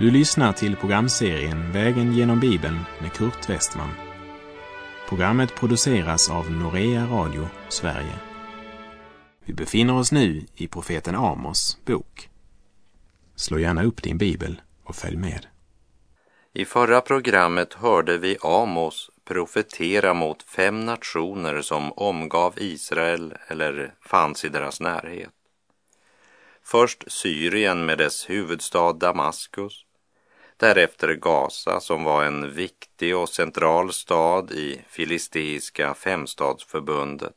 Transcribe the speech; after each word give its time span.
Du 0.00 0.10
lyssnar 0.10 0.52
till 0.52 0.76
programserien 0.76 1.72
Vägen 1.72 2.12
genom 2.12 2.40
Bibeln 2.40 2.78
med 3.00 3.12
Kurt 3.12 3.48
Westman. 3.48 3.90
Programmet 5.08 5.54
produceras 5.54 6.30
av 6.30 6.50
Norea 6.50 7.06
Radio 7.06 7.48
Sverige. 7.68 8.14
Vi 9.44 9.52
befinner 9.52 9.98
oss 9.98 10.12
nu 10.12 10.46
i 10.54 10.66
profeten 10.68 11.14
Amos 11.14 11.78
bok. 11.84 12.28
Slå 13.36 13.58
gärna 13.58 13.84
upp 13.84 14.02
din 14.02 14.18
bibel 14.18 14.60
och 14.84 14.96
följ 14.96 15.16
med. 15.16 15.46
I 16.52 16.64
förra 16.64 17.00
programmet 17.00 17.74
hörde 17.74 18.18
vi 18.18 18.36
Amos 18.42 19.10
profetera 19.24 20.14
mot 20.14 20.42
fem 20.42 20.80
nationer 20.80 21.62
som 21.62 21.92
omgav 21.92 22.54
Israel 22.56 23.34
eller 23.48 23.94
fanns 24.00 24.44
i 24.44 24.48
deras 24.48 24.80
närhet. 24.80 25.30
Först 26.64 27.12
Syrien 27.12 27.86
med 27.86 27.98
dess 27.98 28.30
huvudstad 28.30 28.92
Damaskus, 28.92 29.84
därefter 30.60 31.14
Gaza 31.14 31.80
som 31.80 32.04
var 32.04 32.24
en 32.24 32.54
viktig 32.54 33.16
och 33.16 33.28
central 33.28 33.92
stad 33.92 34.50
i 34.50 34.84
filisteiska 34.88 35.94
femstadsförbundet. 35.94 37.36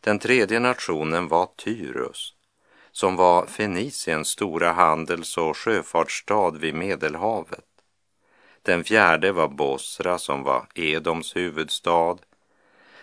Den 0.00 0.18
tredje 0.18 0.60
nationen 0.60 1.28
var 1.28 1.48
Tyrus, 1.56 2.34
som 2.92 3.16
var 3.16 3.46
Feniciens 3.46 4.28
stora 4.28 4.72
handels 4.72 5.38
och 5.38 5.56
sjöfartsstad 5.56 6.50
vid 6.50 6.74
Medelhavet. 6.74 7.64
Den 8.62 8.84
fjärde 8.84 9.32
var 9.32 9.48
Bosra 9.48 10.18
som 10.18 10.42
var 10.42 10.66
Edoms 10.74 11.36
huvudstad. 11.36 12.16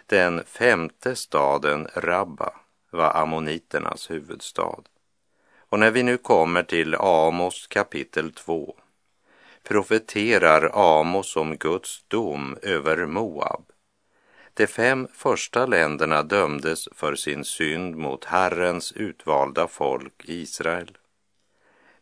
Den 0.05 0.43
femte 0.45 1.15
staden, 1.15 1.87
Rabba, 1.93 2.53
var 2.91 3.11
ammoniternas 3.11 4.11
huvudstad. 4.11 4.81
Och 5.69 5.79
när 5.79 5.91
vi 5.91 6.03
nu 6.03 6.17
kommer 6.17 6.63
till 6.63 6.95
Amos 6.95 7.67
kapitel 7.67 8.31
2 8.31 8.75
profeterar 9.67 10.71
Amos 10.73 11.35
om 11.35 11.57
Guds 11.57 12.03
dom 12.07 12.57
över 12.61 13.05
Moab. 13.05 13.65
De 14.53 14.67
fem 14.67 15.07
första 15.13 15.65
länderna 15.65 16.23
dömdes 16.23 16.87
för 16.91 17.15
sin 17.15 17.45
synd 17.45 17.95
mot 17.95 18.25
Herrens 18.25 18.91
utvalda 18.91 19.67
folk 19.67 20.13
Israel. 20.25 20.97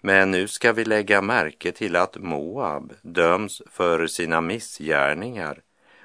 Men 0.01 0.31
nu 0.31 0.47
ska 0.47 0.73
vi 0.73 0.85
lägga 0.85 1.21
märke 1.21 1.71
till 1.71 1.95
att 1.95 2.17
Moab 2.17 2.93
döms 3.01 3.61
för 3.71 4.07
sina 4.07 4.41
missgärningar 4.41 5.61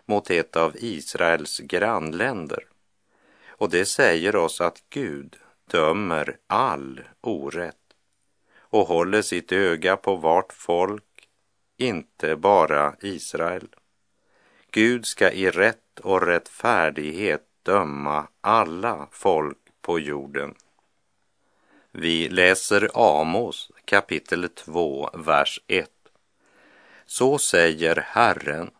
mot 0.07 0.31
ett 0.31 0.57
av 0.57 0.77
Israels 0.77 1.59
grannländer. 1.59 2.65
Och 3.49 3.71
det 3.71 3.85
säger 3.85 4.37
oss 4.37 4.61
att 4.61 4.83
Gud 4.91 5.37
dömer 5.71 6.37
all 6.47 7.01
orätt 7.21 7.77
och 8.71 8.87
håller 8.87 9.23
sitt 9.23 9.53
öga 9.53 9.97
på 9.97 10.17
vart 10.17 10.53
folk, 10.53 11.05
inte 11.81 12.37
bara 12.37 12.97
Israel. 13.01 13.69
Gud 14.71 15.07
ska 15.07 15.31
i 15.31 15.51
rätt 15.51 16.01
och 16.01 16.27
rättfärdighet 16.27 17.47
döma 17.63 18.29
alla 18.41 19.09
folk 19.13 19.59
på 19.81 19.99
jorden. 19.99 20.55
Vi 21.93 22.29
läser 22.29 22.91
Amos 22.95 23.71
kapitel 23.85 24.49
2, 24.49 25.11
vers 25.15 25.61
1. 25.67 25.91
Så 27.07 27.39
säger 27.39 27.97
Herren, 27.97 28.71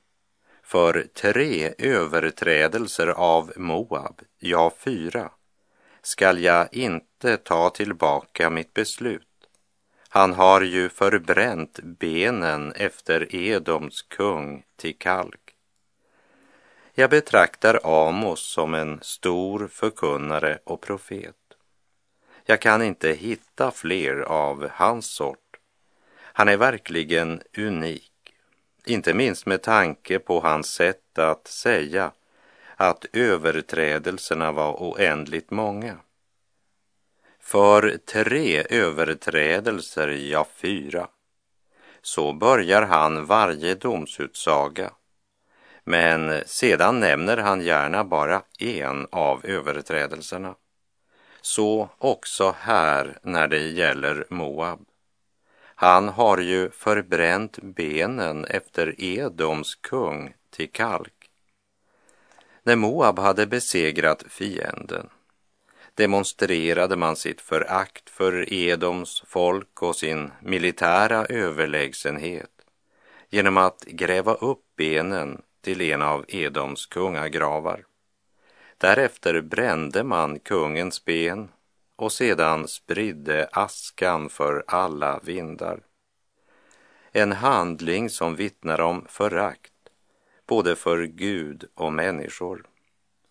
för 0.63 1.07
tre 1.15 1.75
överträdelser 1.79 3.07
av 3.07 3.53
Moab, 3.57 4.21
ja 4.39 4.73
fyra, 4.79 5.31
skall 6.03 6.39
jag 6.39 6.75
inte 6.75 7.37
ta 7.37 7.71
tillbaka 7.71 8.51
mitt 8.51 8.75
beslut. 8.75 9.30
Han 10.13 10.33
har 10.33 10.61
ju 10.61 10.89
förbränt 10.89 11.81
benen 11.83 12.73
efter 12.73 13.35
Edoms 13.35 14.03
kung 14.03 14.65
till 14.77 14.99
kalk. 14.99 15.55
Jag 16.95 17.11
betraktar 17.11 17.81
Amos 17.85 18.41
som 18.41 18.75
en 18.75 18.99
stor 19.03 19.69
förkunnare 19.69 20.59
och 20.65 20.81
profet. 20.81 21.37
Jag 22.45 22.61
kan 22.61 22.83
inte 22.83 23.13
hitta 23.13 23.71
fler 23.71 24.21
av 24.21 24.69
hans 24.73 25.07
sort. 25.07 25.57
Han 26.21 26.49
är 26.49 26.57
verkligen 26.57 27.43
unik, 27.57 28.13
inte 28.85 29.15
minst 29.15 29.47
med 29.47 29.63
tanke 29.63 30.19
på 30.19 30.41
hans 30.41 30.73
sätt 30.73 31.19
att 31.19 31.47
säga 31.49 32.13
att 32.77 33.05
överträdelserna 33.13 34.53
var 34.53 34.73
oändligt 34.73 35.51
många. 35.51 35.99
För 37.51 37.97
tre 37.97 38.65
överträdelser, 38.71 40.09
ja 40.09 40.47
fyra, 40.57 41.09
så 42.03 42.33
börjar 42.33 42.83
han 42.83 43.27
varje 43.27 43.75
domsutsaga. 43.75 44.91
Men 45.85 46.43
sedan 46.47 47.01
nämner 47.01 47.37
han 47.37 47.61
gärna 47.61 48.05
bara 48.05 48.43
en 48.59 49.07
av 49.13 49.47
överträdelserna. 49.47 50.55
Så 51.41 51.89
också 51.99 52.55
här 52.59 53.19
när 53.23 53.49
det 53.49 53.69
gäller 53.69 54.27
Moab. 54.31 54.87
Han 55.75 56.09
har 56.09 56.39
ju 56.39 56.71
förbränt 56.71 57.59
benen 57.63 58.45
efter 58.45 58.95
Edoms 59.05 59.75
kung 59.75 60.35
till 60.51 60.73
kalk. 60.73 61.31
När 62.63 62.77
Moab 62.77 63.19
hade 63.19 63.47
besegrat 63.47 64.25
fienden 64.29 65.11
demonstrerade 65.95 66.97
man 66.97 67.17
sitt 67.17 67.41
förakt 67.41 68.11
för 68.11 68.53
Edoms 68.53 69.23
folk 69.27 69.83
och 69.83 69.97
sin 69.97 70.31
militära 70.43 71.27
överlägsenhet 71.27 72.51
genom 73.31 73.57
att 73.57 73.85
gräva 73.85 74.35
upp 74.35 74.65
benen 74.77 75.43
till 75.61 75.81
en 75.81 76.03
av 76.03 76.25
Edoms 76.29 76.87
kungagravar. 76.87 77.85
Därefter 78.79 79.41
brände 79.41 80.05
man 80.05 80.39
kungens 80.39 81.05
ben 81.05 81.49
och 81.97 82.13
sedan 82.13 82.69
spridde 82.69 83.49
askan 83.53 84.29
för 84.29 84.65
alla 84.67 85.21
vindar. 85.23 85.81
En 87.13 87.33
handling 87.33 88.11
som 88.11 88.37
vittnar 88.37 88.81
om 88.81 89.07
förakt 89.09 89.73
både 90.47 90.77
för 90.77 91.03
Gud 91.03 91.65
och 91.75 91.93
människor. 91.93 92.65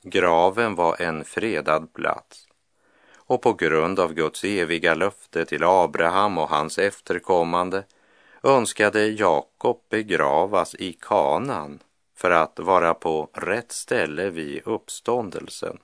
Graven 0.04 0.76
var 0.76 1.02
en 1.02 1.26
fredad 1.26 1.94
plats 1.94 2.49
och 3.30 3.42
på 3.42 3.54
grund 3.54 4.00
av 4.00 4.14
Guds 4.14 4.44
eviga 4.44 4.96
löfte 4.96 5.46
till 5.46 5.64
Abraham 5.64 6.38
och 6.38 6.50
hans 6.50 6.78
efterkommande 6.78 7.84
önskade 8.44 9.08
Jakob 9.08 9.82
begravas 9.90 10.76
i 10.76 10.94
Kanan 10.94 11.80
för 12.16 12.32
att 12.32 12.60
vara 12.60 12.94
på 12.94 13.30
rätt 13.34 13.72
ställe 13.72 14.30
vid 14.30 14.62
uppståndelsen. 14.66 15.78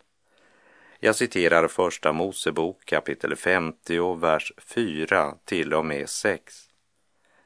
Jag 0.99 1.15
citerar 1.15 1.67
första 1.67 2.13
Mosebok 2.13 2.85
kapitel 2.85 3.35
50, 3.35 4.15
vers 4.15 4.53
4 4.57 5.33
till 5.45 5.73
och 5.73 5.85
med 5.85 6.09
6. 6.09 6.69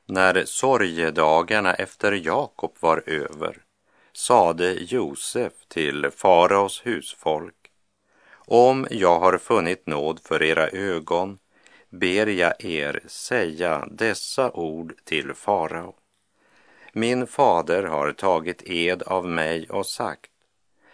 När 0.05 0.45
sorgedagarna 0.45 1.73
efter 1.73 2.11
Jakob 2.11 2.75
var 2.79 3.03
över 3.05 3.57
sade 4.13 4.73
Josef 4.73 5.53
till 5.67 6.11
faraos 6.11 6.85
husfolk 6.85 7.58
om 8.51 8.87
jag 8.89 9.19
har 9.19 9.37
funnit 9.37 9.87
nåd 9.87 10.19
för 10.23 10.43
era 10.43 10.67
ögon 10.67 11.39
ber 11.89 12.27
jag 12.27 12.65
er 12.65 13.01
säga 13.05 13.87
dessa 13.91 14.51
ord 14.51 14.93
till 15.03 15.33
farao. 15.33 15.95
Min 16.93 17.27
fader 17.27 17.83
har 17.83 18.11
tagit 18.11 18.63
ed 18.65 19.03
av 19.03 19.25
mig 19.25 19.69
och 19.69 19.85
sagt, 19.85 20.31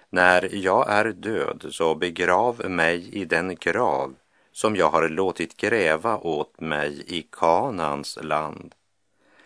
när 0.10 0.50
jag 0.56 0.90
är 0.90 1.06
död 1.06 1.66
så 1.70 1.96
begrav 1.96 2.70
mig 2.70 3.10
i 3.16 3.26
den 3.26 3.56
grav 3.56 4.16
som 4.52 4.76
jag 4.76 4.90
har 4.90 5.10
låtit 5.10 5.58
gräva 5.58 6.18
åt 6.18 6.60
mig 6.60 7.04
i 7.08 7.28
Kanans 7.32 8.20
land. 8.22 8.76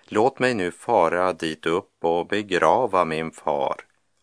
Låt 0.08 0.40
mig 0.40 0.54
nu 0.54 0.72
fara 0.72 1.34
dit 1.34 1.66
upp 1.66 1.94
och 2.02 2.28
begrava 2.28 3.06
min 3.06 3.32
far 3.32 3.76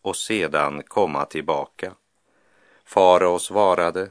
och 0.03 0.17
sedan 0.17 0.83
komma 0.83 1.25
tillbaka. 1.25 1.93
Farao 2.87 3.39
svarade, 3.39 4.11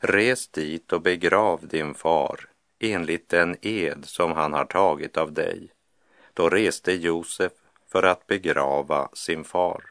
res 0.00 0.48
dit 0.48 0.92
och 0.92 1.02
begrav 1.02 1.66
din 1.68 1.94
far 1.94 2.40
enligt 2.78 3.28
den 3.28 3.56
ed 3.60 4.04
som 4.04 4.32
han 4.32 4.52
har 4.52 4.64
tagit 4.64 5.16
av 5.16 5.32
dig. 5.32 5.72
Då 6.34 6.48
reste 6.48 6.92
Josef 6.92 7.52
för 7.92 8.02
att 8.02 8.26
begrava 8.26 9.08
sin 9.12 9.44
far. 9.44 9.84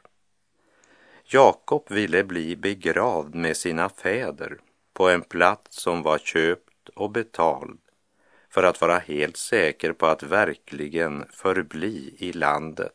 Jakob 1.24 1.90
ville 1.90 2.24
bli 2.24 2.56
begravd 2.56 3.34
med 3.34 3.56
sina 3.56 3.88
fäder 3.88 4.58
på 4.92 5.08
en 5.08 5.22
plats 5.22 5.82
som 5.82 6.02
var 6.02 6.18
köpt 6.18 6.88
och 6.94 7.10
betald 7.10 7.78
för 8.50 8.62
att 8.62 8.80
vara 8.80 8.98
helt 8.98 9.36
säker 9.36 9.92
på 9.92 10.06
att 10.06 10.22
verkligen 10.22 11.24
förbli 11.30 12.14
i 12.18 12.32
landet. 12.32 12.94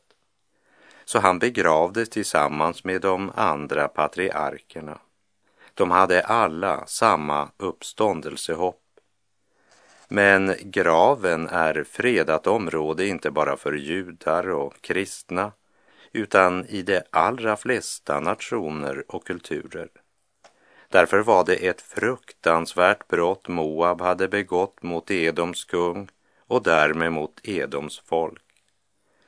Så 1.06 1.20
han 1.20 1.40
begravdes 1.40 2.10
tillsammans 2.10 2.84
med 2.84 3.02
de 3.02 3.32
andra 3.36 3.88
patriarkerna. 3.88 5.00
De 5.80 5.92
hade 5.92 6.22
alla 6.22 6.86
samma 6.86 7.52
uppståndelsehopp. 7.58 8.82
Men 10.08 10.56
graven 10.62 11.48
är 11.48 11.84
fredat 11.84 12.48
område 12.48 13.08
inte 13.08 13.32
bara 13.32 13.58
för 13.58 13.74
judar 13.74 14.50
och 14.50 14.82
kristna 14.82 15.52
utan 16.12 16.66
i 16.66 16.82
de 16.82 17.02
allra 17.12 17.56
flesta 17.56 18.20
nationer 18.20 19.04
och 19.08 19.28
kulturer. 19.28 19.90
Därför 20.90 21.20
var 21.20 21.46
det 21.46 21.68
ett 21.68 21.82
fruktansvärt 21.82 23.08
brott 23.08 23.48
Moab 23.48 24.02
hade 24.02 24.28
begått 24.28 24.84
mot 24.84 25.12
Edoms 25.12 25.66
kung 25.66 26.10
och 26.48 26.64
därmed 26.64 27.12
mot 27.12 27.40
Edoms 27.44 28.00
folk. 28.06 28.44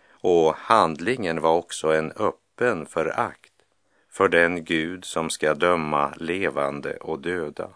Och 0.10 0.56
handlingen 0.56 1.42
var 1.42 1.58
också 1.58 1.88
en 1.88 2.12
öppen 2.12 2.86
förakt 2.86 3.41
för 4.12 4.30
den 4.30 4.64
Gud 4.64 5.06
som 5.06 5.30
ska 5.30 5.54
döma 5.54 6.14
levande 6.18 6.98
och 6.98 7.20
döda. 7.20 7.70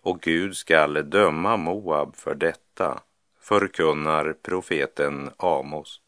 Och 0.00 0.20
Gud 0.20 0.56
skall 0.56 1.10
döma 1.10 1.56
Moab 1.56 2.16
för 2.16 2.34
detta, 2.34 3.00
förkunnar 3.40 4.32
profeten 4.42 5.30
Amos. 5.36 6.00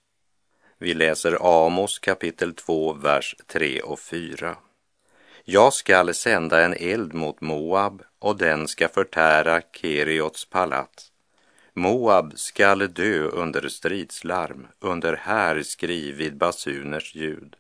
Vi 0.79 0.95
läser 0.95 1.65
Amos 1.67 1.99
kapitel 1.99 2.55
2, 2.55 2.93
vers 2.93 3.37
3 3.47 3.81
och 3.81 4.01
4. 4.01 4.57
Jag 5.45 5.73
skall 5.73 6.15
sända 6.15 6.65
en 6.65 6.75
eld 6.75 7.15
mot 7.15 7.41
Moab 7.41 8.03
och 8.19 8.37
den 8.37 8.69
ska 8.69 8.89
förtära 8.89 9.61
Keriots 9.73 10.45
palats. 10.45 11.13
Moab 11.73 12.33
skall 12.37 12.79
dö 12.79 13.29
under 13.29 13.69
stridslarm, 13.69 14.67
under 14.79 15.17
härskri 15.17 16.13
vid 16.13 16.37
basuners 16.37 17.15
ljud. 17.15 17.57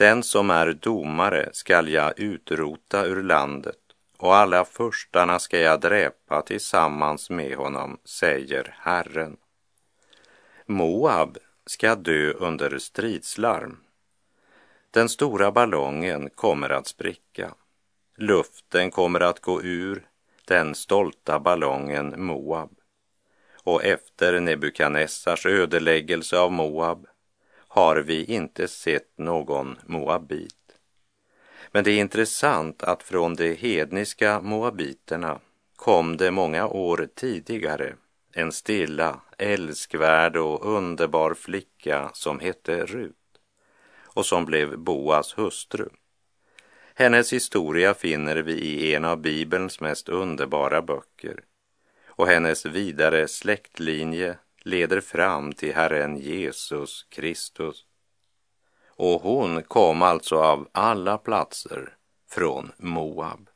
Den 0.00 0.22
som 0.22 0.50
är 0.50 0.72
domare 0.72 1.48
skall 1.52 1.88
jag 1.88 2.18
utrota 2.20 3.06
ur 3.06 3.22
landet 3.22 3.78
och 4.18 4.36
alla 4.36 4.64
förstarna 4.64 5.38
ska 5.38 5.58
jag 5.58 5.80
dräpa 5.80 6.42
tillsammans 6.42 7.30
med 7.30 7.56
honom, 7.56 7.98
säger 8.04 8.74
Herren. 8.78 9.36
Moab 10.66 11.38
ska 11.66 11.94
dö 11.94 12.32
under 12.32 12.78
stridslarm. 12.78 13.80
Den 14.90 15.08
stora 15.08 15.52
ballongen 15.52 16.30
kommer 16.30 16.70
att 16.70 16.86
spricka. 16.86 17.54
Luften 18.16 18.90
kommer 18.90 19.20
att 19.20 19.40
gå 19.40 19.62
ur 19.62 20.06
den 20.44 20.74
stolta 20.74 21.40
ballongen 21.40 22.14
Moab. 22.16 22.70
Och 23.62 23.84
efter 23.84 24.40
Nebukadnessars 24.40 25.46
ödeläggelse 25.46 26.38
av 26.38 26.52
Moab 26.52 27.06
har 27.72 27.96
vi 27.96 28.24
inte 28.24 28.68
sett 28.68 29.18
någon 29.18 29.78
moabit. 29.86 30.54
Men 31.72 31.84
det 31.84 31.90
är 31.90 32.00
intressant 32.00 32.82
att 32.82 33.02
från 33.02 33.34
de 33.34 33.54
hedniska 33.54 34.40
moabiterna 34.40 35.40
kom 35.76 36.16
det 36.16 36.30
många 36.30 36.66
år 36.66 37.08
tidigare 37.14 37.94
en 38.32 38.52
stilla, 38.52 39.20
älskvärd 39.38 40.36
och 40.36 40.76
underbar 40.76 41.34
flicka 41.34 42.10
som 42.14 42.40
hette 42.40 42.86
Rut 42.86 43.16
och 43.98 44.26
som 44.26 44.44
blev 44.44 44.78
Boas 44.78 45.38
hustru. 45.38 45.88
Hennes 46.94 47.32
historia 47.32 47.94
finner 47.94 48.36
vi 48.36 48.52
i 48.52 48.94
en 48.94 49.04
av 49.04 49.20
Bibelns 49.20 49.80
mest 49.80 50.08
underbara 50.08 50.82
böcker 50.82 51.44
och 52.06 52.26
hennes 52.26 52.66
vidare 52.66 53.28
släktlinje 53.28 54.38
leder 54.64 55.00
fram 55.00 55.52
till 55.52 55.74
Herren 55.74 56.16
Jesus 56.16 57.06
Kristus. 57.08 57.84
Och 58.86 59.22
hon 59.22 59.62
kom 59.62 60.02
alltså 60.02 60.36
av 60.36 60.68
alla 60.72 61.18
platser 61.18 61.96
från 62.30 62.72
Moab. 62.76 63.48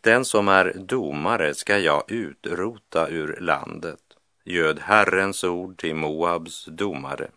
Den 0.00 0.24
som 0.24 0.48
är 0.48 0.72
domare 0.76 1.54
ska 1.54 1.78
jag 1.78 2.10
utrota 2.10 3.08
ur 3.08 3.38
landet, 3.40 4.00
göd 4.44 4.78
Herrens 4.78 5.44
ord 5.44 5.78
till 5.78 5.94
Moabs 5.94 6.64
domare. 6.64 7.30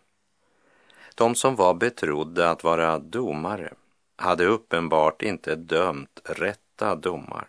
De 1.14 1.34
som 1.34 1.56
var 1.56 1.74
betrodda 1.74 2.50
att 2.50 2.64
vara 2.64 2.98
domare 2.98 3.72
hade 4.16 4.44
uppenbart 4.44 5.22
inte 5.22 5.54
dömt 5.54 6.20
rätta 6.24 6.96
domar 6.96 7.48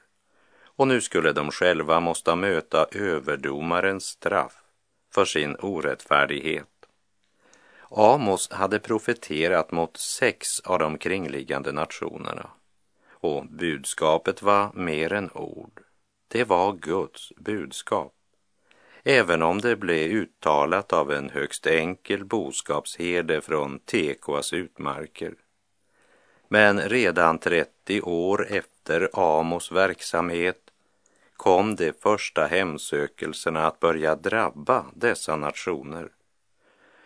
och 0.75 0.87
nu 0.87 1.01
skulle 1.01 1.31
de 1.31 1.51
själva 1.51 1.99
måste 1.99 2.35
möta 2.35 2.85
överdomarens 2.91 4.05
straff 4.05 4.64
för 5.15 5.25
sin 5.25 5.55
orättfärdighet. 5.55 6.67
Amos 7.89 8.51
hade 8.51 8.79
profeterat 8.79 9.71
mot 9.71 9.97
sex 9.97 10.59
av 10.59 10.79
de 10.79 10.97
kringliggande 10.97 11.71
nationerna 11.71 12.49
och 13.11 13.45
budskapet 13.45 14.41
var 14.41 14.71
mer 14.73 15.13
än 15.13 15.31
ord. 15.31 15.81
Det 16.27 16.43
var 16.43 16.73
Guds 16.73 17.33
budskap. 17.35 18.13
Även 19.03 19.41
om 19.41 19.61
det 19.61 19.75
blev 19.75 20.11
uttalat 20.11 20.93
av 20.93 21.11
en 21.11 21.29
högst 21.29 21.67
enkel 21.67 22.25
boskapsherde 22.25 23.41
från 23.41 23.79
Tekoas 23.79 24.53
utmarker. 24.53 25.33
Men 26.47 26.79
redan 26.79 27.39
30 27.39 28.01
år 28.01 28.47
efter 28.49 29.09
Amos 29.13 29.71
verksamhet 29.71 30.64
kom 31.37 31.75
de 31.75 31.93
första 31.93 32.45
hemsökelserna 32.45 33.67
att 33.67 33.79
börja 33.79 34.15
drabba 34.15 34.85
dessa 34.93 35.35
nationer. 35.35 36.09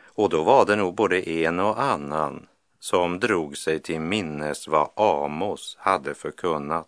Och 0.06 0.30
då 0.30 0.44
var 0.44 0.66
det 0.66 0.76
nog 0.76 0.96
både 0.96 1.30
en 1.30 1.60
och 1.60 1.82
annan 1.82 2.48
som 2.80 3.20
drog 3.20 3.58
sig 3.58 3.80
till 3.80 4.02
minnes 4.02 4.68
vad 4.68 4.90
Amos 4.96 5.78
hade 5.80 6.14
förkunnat. 6.14 6.88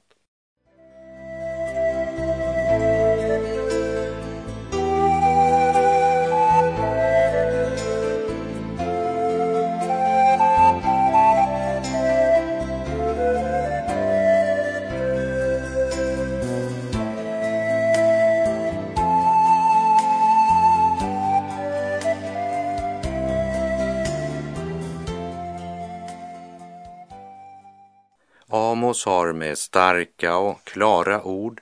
Amos 28.91 29.05
har 29.05 29.33
med 29.33 29.57
starka 29.57 30.38
och 30.38 30.63
klara 30.63 31.24
ord 31.24 31.62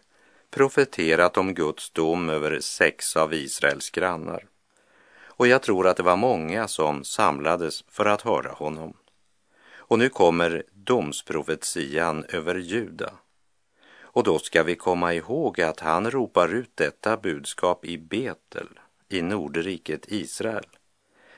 profeterat 0.49 1.37
om 1.37 1.53
Guds 1.53 1.89
dom 1.89 2.29
över 2.29 2.59
sex 2.59 3.17
av 3.17 3.33
Israels 3.33 3.89
grannar. 3.89 4.45
Och 5.23 5.47
jag 5.47 5.61
tror 5.61 5.87
att 5.87 5.97
det 5.97 6.03
var 6.03 6.15
många 6.15 6.67
som 6.67 7.03
samlades 7.03 7.83
för 7.87 8.05
att 8.05 8.21
höra 8.21 8.51
honom. 8.51 8.93
Och 9.77 9.99
nu 9.99 10.09
kommer 10.09 10.63
domsprofetian 10.71 12.25
över 12.29 12.55
Juda. 12.55 13.13
Och 14.01 14.23
då 14.23 14.39
ska 14.39 14.63
vi 14.63 14.75
komma 14.75 15.13
ihåg 15.13 15.61
att 15.61 15.79
han 15.79 16.11
ropar 16.11 16.53
ut 16.53 16.71
detta 16.75 17.17
budskap 17.17 17.85
i 17.85 17.97
Betel, 17.97 18.79
i 19.09 19.21
Nordriket 19.21 20.05
Israel, 20.07 20.67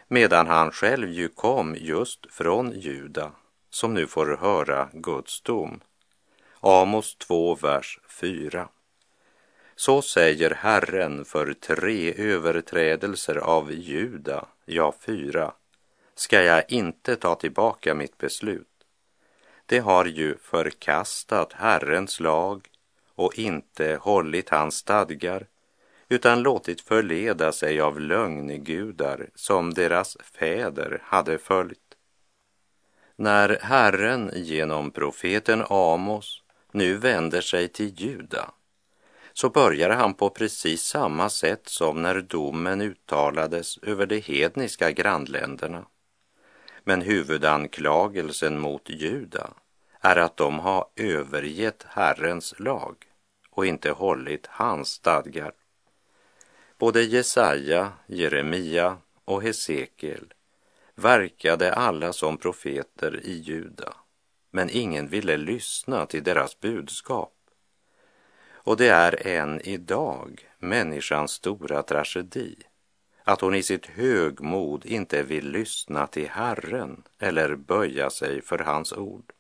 medan 0.08 0.48
han 0.48 0.72
själv 0.72 1.10
ju 1.10 1.28
kom 1.28 1.76
just 1.80 2.34
från 2.34 2.72
Juda 2.80 3.32
som 3.72 3.94
nu 3.94 4.08
får 4.08 4.38
höra 4.38 4.90
Guds 4.94 5.42
dom. 5.42 5.80
Amos 6.60 7.16
2, 7.16 7.56
vers 7.56 8.00
4. 8.10 8.70
Så 9.76 10.02
säger 10.02 10.50
Herren 10.50 11.26
för 11.26 11.54
tre 11.54 12.14
överträdelser 12.18 13.36
av 13.36 13.72
Juda, 13.72 14.46
ja 14.66 14.94
fyra, 15.00 15.54
ska 16.16 16.44
jag 16.44 16.72
inte 16.72 17.16
ta 17.16 17.36
tillbaka 17.36 17.94
mitt 17.94 18.18
beslut. 18.18 18.68
Det 19.66 19.80
har 19.80 20.06
ju 20.06 20.38
förkastat 20.38 21.54
Herrens 21.54 22.20
lag 22.20 22.68
och 23.16 23.40
inte 23.40 23.98
hållit 24.02 24.50
hans 24.50 24.76
stadgar 24.76 25.48
utan 26.10 26.42
låtit 26.42 26.82
förleda 26.82 27.52
sig 27.52 27.82
av 27.82 28.00
lögngudar 28.00 29.30
som 29.36 29.74
deras 29.74 30.18
fäder 30.22 31.02
hade 31.04 31.38
följt. 31.38 31.81
När 33.22 33.60
Herren 33.62 34.32
genom 34.36 34.92
profeten 34.92 35.64
Amos 35.70 36.44
nu 36.72 36.98
vänder 36.98 37.42
sig 37.42 37.68
till 37.68 38.02
Juda 38.02 38.52
så 39.34 39.50
börjar 39.50 39.90
han 39.90 40.14
på 40.14 40.30
precis 40.30 40.82
samma 40.82 41.30
sätt 41.30 41.62
som 41.66 42.02
när 42.02 42.22
domen 42.22 42.82
uttalades 42.82 43.78
över 43.78 44.06
de 44.06 44.20
hedniska 44.20 44.92
grannländerna. 44.92 45.86
Men 46.84 47.02
huvudanklagelsen 47.02 48.60
mot 48.60 48.90
Juda 48.90 49.50
är 50.00 50.16
att 50.16 50.38
de 50.38 50.60
har 50.60 50.86
övergett 50.96 51.86
Herrens 51.90 52.60
lag 52.60 52.96
och 53.50 53.66
inte 53.66 53.92
hållit 53.92 54.48
hans 54.48 54.90
stadgar. 54.90 55.52
Både 56.78 57.04
Jesaja, 57.04 57.92
Jeremia 58.08 58.98
och 59.26 59.44
Hesekiel 59.44 60.34
verkade 61.02 61.74
alla 61.74 62.14
som 62.14 62.38
profeter 62.38 63.20
i 63.24 63.32
Juda, 63.32 63.94
men 64.52 64.70
ingen 64.70 65.08
ville 65.08 65.38
lyssna 65.38 66.06
till 66.06 66.24
deras 66.24 66.60
budskap. 66.60 67.34
Och 68.64 68.78
det 68.78 68.90
är 68.90 69.28
än 69.28 69.62
idag 69.62 70.50
människans 70.60 71.32
stora 71.32 71.84
tragedi 71.84 72.56
att 73.24 73.42
hon 73.42 73.56
i 73.56 73.64
sitt 73.64 73.86
högmod 73.86 74.86
inte 74.86 75.24
vill 75.24 75.52
lyssna 75.52 76.08
till 76.08 76.30
Herren 76.30 77.04
eller 77.20 77.56
böja 77.56 78.10
sig 78.10 78.42
för 78.42 78.60
hans 78.60 78.94
ord. 78.94 79.32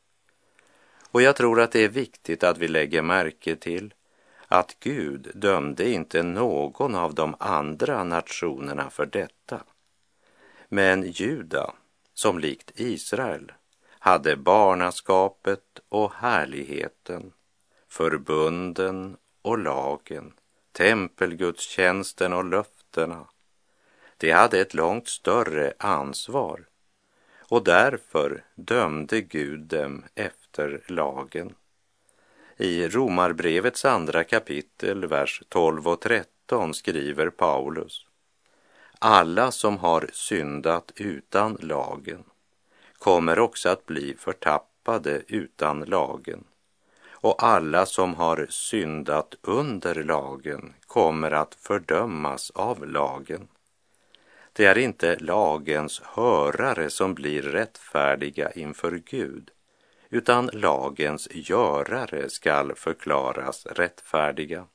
Och 1.12 1.22
jag 1.22 1.36
tror 1.36 1.62
att 1.62 1.72
det 1.72 1.84
är 1.84 1.90
viktigt 1.90 2.44
att 2.44 2.58
vi 2.58 2.68
lägger 2.68 3.02
märke 3.02 3.56
till 3.56 3.94
att 4.48 4.78
Gud 4.80 5.32
dömde 5.34 5.90
inte 5.90 6.24
någon 6.24 6.96
av 6.96 7.16
de 7.16 7.36
andra 7.40 8.04
nationerna 8.04 8.90
för 8.90 9.06
detta. 9.06 9.64
Men 10.74 11.04
Juda, 11.04 11.74
som 12.14 12.40
likt 12.40 12.72
Israel, 12.76 13.52
hade 13.90 14.36
barnaskapet 14.36 15.80
och 15.90 16.14
härligheten, 16.14 17.34
förbunden 17.88 19.18
och 19.42 19.58
lagen, 19.58 20.34
tempelgudstjänsten 20.72 22.34
och 22.34 22.46
löftena. 22.46 23.28
De 24.18 24.32
hade 24.32 24.60
ett 24.60 24.74
långt 24.74 25.08
större 25.08 25.74
ansvar 25.80 26.66
och 27.40 27.64
därför 27.64 28.44
dömde 28.56 29.22
Gud 29.22 29.60
dem 29.60 30.04
efter 30.16 30.84
lagen. 30.88 31.56
I 32.58 32.88
Romarbrevets 32.88 33.86
andra 33.86 34.24
kapitel, 34.24 35.06
vers 35.06 35.44
12 35.50 35.88
och 35.88 36.02
13 36.02 36.74
skriver 36.74 37.30
Paulus 37.30 38.06
alla 39.04 39.52
som 39.52 39.78
har 39.78 40.10
syndat 40.14 40.92
utan 40.96 41.58
lagen 41.62 42.24
kommer 42.98 43.40
också 43.40 43.70
att 43.70 43.86
bli 43.86 44.16
förtappade 44.20 45.22
utan 45.28 45.80
lagen. 45.80 46.44
Och 47.10 47.44
alla 47.44 47.86
som 47.86 48.16
har 48.16 48.48
syndat 48.50 49.36
under 49.42 50.04
lagen 50.04 50.74
kommer 50.88 51.32
att 51.32 51.56
fördömas 51.56 52.52
av 52.52 52.88
lagen. 52.88 53.48
Det 54.54 54.66
är 54.66 54.78
inte 54.78 55.18
lagens 55.20 56.02
hörare 56.06 56.90
som 56.90 57.14
blir 57.14 57.42
rättfärdiga 57.42 58.52
inför 58.52 59.02
Gud, 59.06 59.52
utan 60.10 60.50
lagens 60.54 61.28
görare 61.32 62.30
skall 62.30 62.76
förklaras 62.76 63.66
rättfärdiga. 63.66 64.66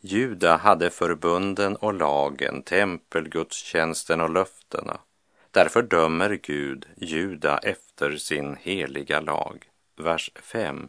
Juda 0.00 0.56
hade 0.56 0.90
förbunden 0.90 1.76
och 1.76 1.94
lagen, 1.94 2.62
tempelgudstjänsten 2.62 4.20
och 4.20 4.30
löftena. 4.30 5.00
Därför 5.50 5.82
dömer 5.82 6.38
Gud 6.42 6.86
Juda 6.96 7.58
efter 7.58 8.16
sin 8.16 8.56
heliga 8.56 9.20
lag. 9.20 9.64
Vers 9.96 10.30
5. 10.34 10.88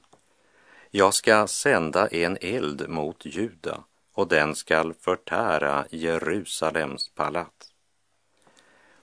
Jag 0.91 1.13
ska 1.13 1.47
sända 1.47 2.07
en 2.07 2.37
eld 2.41 2.89
mot 2.89 3.25
Juda 3.25 3.83
och 4.13 4.27
den 4.27 4.55
skall 4.55 4.93
förtära 4.93 5.85
Jerusalems 5.89 7.09
palats. 7.09 7.73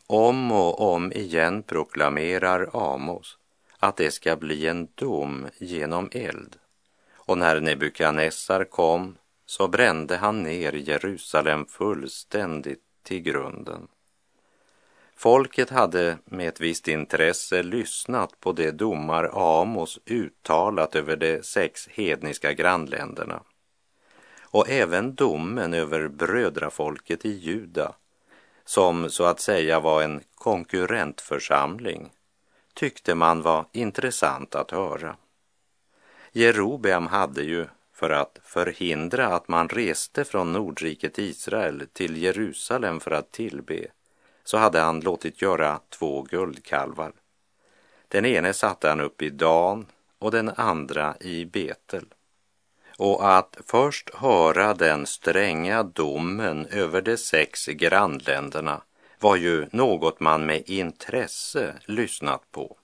Om 0.06 0.52
och 0.52 0.94
om 0.94 1.12
igen 1.12 1.62
proklamerar 1.62 2.70
Amos 2.72 3.38
att 3.78 3.96
det 3.96 4.10
ska 4.10 4.36
bli 4.36 4.66
en 4.66 4.88
dom 4.94 5.46
genom 5.58 6.08
eld. 6.12 6.56
Och 7.14 7.38
när 7.38 7.60
Nebukadnessar 7.60 8.64
kom 8.64 9.16
så 9.56 9.68
brände 9.68 10.16
han 10.16 10.42
ner 10.42 10.72
Jerusalem 10.72 11.66
fullständigt 11.66 12.82
till 13.02 13.20
grunden. 13.20 13.88
Folket 15.16 15.70
hade 15.70 16.18
med 16.24 16.48
ett 16.48 16.60
visst 16.60 16.88
intresse 16.88 17.62
lyssnat 17.62 18.40
på 18.40 18.52
de 18.52 18.70
domar 18.70 19.30
Amos 19.32 19.98
uttalat 20.06 20.96
över 20.96 21.16
de 21.16 21.42
sex 21.42 21.88
hedniska 21.88 22.52
grannländerna 22.52 23.42
och 24.40 24.68
även 24.68 25.14
domen 25.14 25.74
över 25.74 26.08
brödrafolket 26.08 27.24
i 27.24 27.32
Juda 27.32 27.94
som 28.64 29.10
så 29.10 29.24
att 29.24 29.40
säga 29.40 29.80
var 29.80 30.02
en 30.02 30.20
konkurrentförsamling 30.34 32.10
tyckte 32.74 33.14
man 33.14 33.42
var 33.42 33.66
intressant 33.72 34.54
att 34.54 34.70
höra. 34.70 35.16
Jerobeam 36.32 37.06
hade 37.06 37.42
ju 37.42 37.66
för 37.94 38.10
att 38.10 38.38
förhindra 38.44 39.26
att 39.26 39.48
man 39.48 39.68
reste 39.68 40.24
från 40.24 40.52
Nordriket 40.52 41.18
Israel 41.18 41.86
till 41.92 42.22
Jerusalem 42.22 43.00
för 43.00 43.10
att 43.10 43.32
tillbe, 43.32 43.86
så 44.44 44.56
hade 44.58 44.80
han 44.80 45.00
låtit 45.00 45.42
göra 45.42 45.80
två 45.88 46.22
guldkalvar. 46.22 47.12
Den 48.08 48.24
ene 48.24 48.52
satte 48.52 48.88
han 48.88 49.00
upp 49.00 49.22
i 49.22 49.30
Dan 49.30 49.86
och 50.18 50.30
den 50.30 50.48
andra 50.56 51.14
i 51.20 51.44
Betel. 51.44 52.04
Och 52.98 53.36
att 53.36 53.56
först 53.66 54.14
höra 54.14 54.74
den 54.74 55.06
stränga 55.06 55.82
domen 55.82 56.66
över 56.66 57.02
de 57.02 57.16
sex 57.16 57.66
grannländerna 57.66 58.82
var 59.18 59.36
ju 59.36 59.66
något 59.72 60.20
man 60.20 60.46
med 60.46 60.62
intresse 60.66 61.74
lyssnat 61.84 62.42
på. 62.50 62.76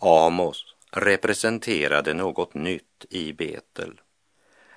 Amos 0.00 0.74
representerade 0.92 2.14
något 2.14 2.54
nytt 2.54 3.06
i 3.10 3.32
Betel. 3.32 4.00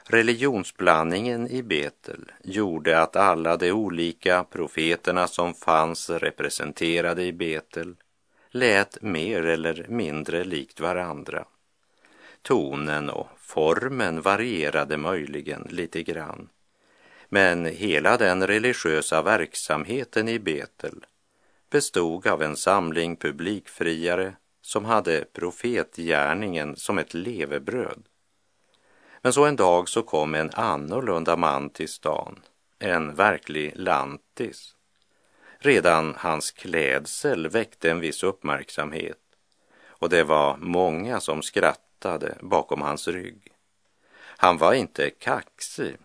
Religionsblandningen 0.05 1.47
i 1.47 1.63
Betel 1.63 2.31
gjorde 2.43 3.01
att 3.01 3.15
alla 3.15 3.57
de 3.57 3.71
olika 3.71 4.43
profeterna 4.43 5.27
som 5.27 5.53
fanns 5.53 6.09
representerade 6.09 7.23
i 7.23 7.33
Betel 7.33 7.95
lät 8.51 9.01
mer 9.01 9.45
eller 9.45 9.85
mindre 9.89 10.43
likt 10.43 10.79
varandra. 10.79 11.45
Tonen 12.41 13.09
och 13.09 13.27
formen 13.37 14.21
varierade 14.21 14.97
möjligen 14.97 15.67
lite 15.69 16.03
grann. 16.03 16.49
Men 17.29 17.65
hela 17.65 18.17
den 18.17 18.47
religiösa 18.47 19.21
verksamheten 19.21 20.29
i 20.29 20.39
Betel 20.39 21.05
bestod 21.69 22.27
av 22.27 22.41
en 22.43 22.55
samling 22.55 23.15
publikfriare 23.15 24.35
som 24.65 24.85
hade 24.85 25.25
profetgärningen 25.33 26.75
som 26.75 26.97
ett 26.97 27.13
levebröd. 27.13 28.03
Men 29.21 29.33
så 29.33 29.45
en 29.45 29.55
dag 29.55 29.89
så 29.89 30.03
kom 30.03 30.35
en 30.35 30.49
annorlunda 30.53 31.35
man 31.37 31.69
till 31.69 31.89
stan, 31.89 32.39
en 32.79 33.15
verklig 33.15 33.73
lantis. 33.75 34.75
Redan 35.57 36.15
hans 36.17 36.51
klädsel 36.51 37.49
väckte 37.49 37.91
en 37.91 37.99
viss 37.99 38.23
uppmärksamhet 38.23 39.17
och 40.03 40.09
det 40.09 40.23
var 40.23 40.57
många 40.57 41.19
som 41.19 41.41
skrattade 41.41 42.37
bakom 42.41 42.81
hans 42.81 43.07
rygg. 43.07 43.51
Han 44.37 44.57
var 44.57 44.73
inte 44.73 45.09
kaxig, 45.09 45.97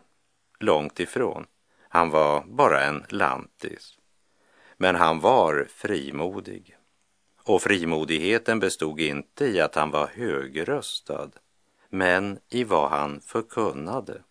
långt 0.60 1.00
ifrån. 1.00 1.46
Han 1.88 2.10
var 2.10 2.44
bara 2.46 2.84
en 2.84 3.04
lantis. 3.08 3.98
Men 4.76 4.94
han 4.94 5.20
var 5.20 5.68
frimodig. 5.70 6.77
Och 7.48 7.62
frimodigheten 7.62 8.60
bestod 8.60 9.00
inte 9.00 9.46
i 9.46 9.60
att 9.60 9.74
han 9.74 9.90
var 9.90 10.06
högröstad, 10.06 11.30
men 11.88 12.38
i 12.48 12.64
vad 12.64 12.90
han 12.90 13.20
förkunnade. 13.20 14.22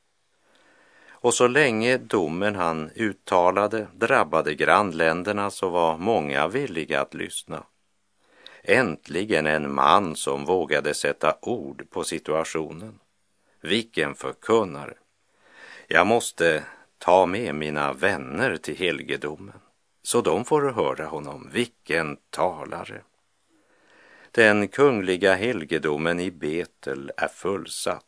Och 1.10 1.34
så 1.34 1.48
länge 1.48 1.98
domen 1.98 2.56
han 2.56 2.90
uttalade 2.96 3.88
drabbade 3.94 4.56
grannländerna 4.56 5.52
så 5.52 5.70
var 5.70 5.98
många 5.98 6.48
villiga 6.48 7.02
att 7.02 7.14
lyssna. 7.14 7.64
Äntligen 8.64 9.48
en 9.48 9.74
man 9.74 10.16
som 10.16 10.46
vågade 10.46 10.94
sätta 10.94 11.36
ord 11.42 11.90
på 11.90 12.04
situationen. 12.04 13.00
Vilken 13.62 14.16
förkunnare! 14.16 14.94
Jag 15.88 16.08
måste 16.08 16.64
ta 16.98 17.26
med 17.26 17.56
mina 17.56 17.94
vänner 17.94 18.58
till 18.58 18.78
helgedomen 18.78 19.60
så 20.08 20.22
de 20.22 20.46
får 20.46 20.62
höra 20.62 21.06
honom. 21.06 21.50
Vilken 21.54 22.18
talare! 22.30 23.02
Den 24.32 24.68
kungliga 24.68 25.36
helgedomen 25.36 26.20
i 26.20 26.32
Betel 26.32 27.12
är 27.18 27.28
fullsatt 27.28 28.06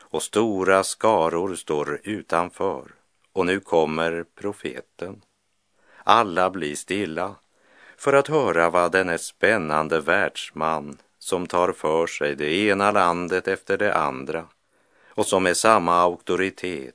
och 0.00 0.22
stora 0.22 0.84
skaror 0.84 1.54
står 1.54 2.00
utanför 2.04 2.84
och 3.32 3.46
nu 3.46 3.60
kommer 3.60 4.24
profeten. 4.34 5.22
Alla 6.04 6.50
blir 6.50 6.74
stilla 6.74 7.34
för 7.96 8.12
att 8.12 8.28
höra 8.28 8.70
vad 8.70 8.92
denne 8.92 9.18
spännande 9.18 10.00
världsman 10.00 10.98
som 11.18 11.46
tar 11.46 11.72
för 11.72 12.06
sig 12.06 12.34
det 12.36 12.52
ena 12.52 12.90
landet 12.90 13.48
efter 13.48 13.78
det 13.78 13.94
andra 13.94 14.46
och 15.08 15.26
som 15.26 15.42
med 15.42 15.56
samma 15.56 15.94
auktoritet 15.96 16.94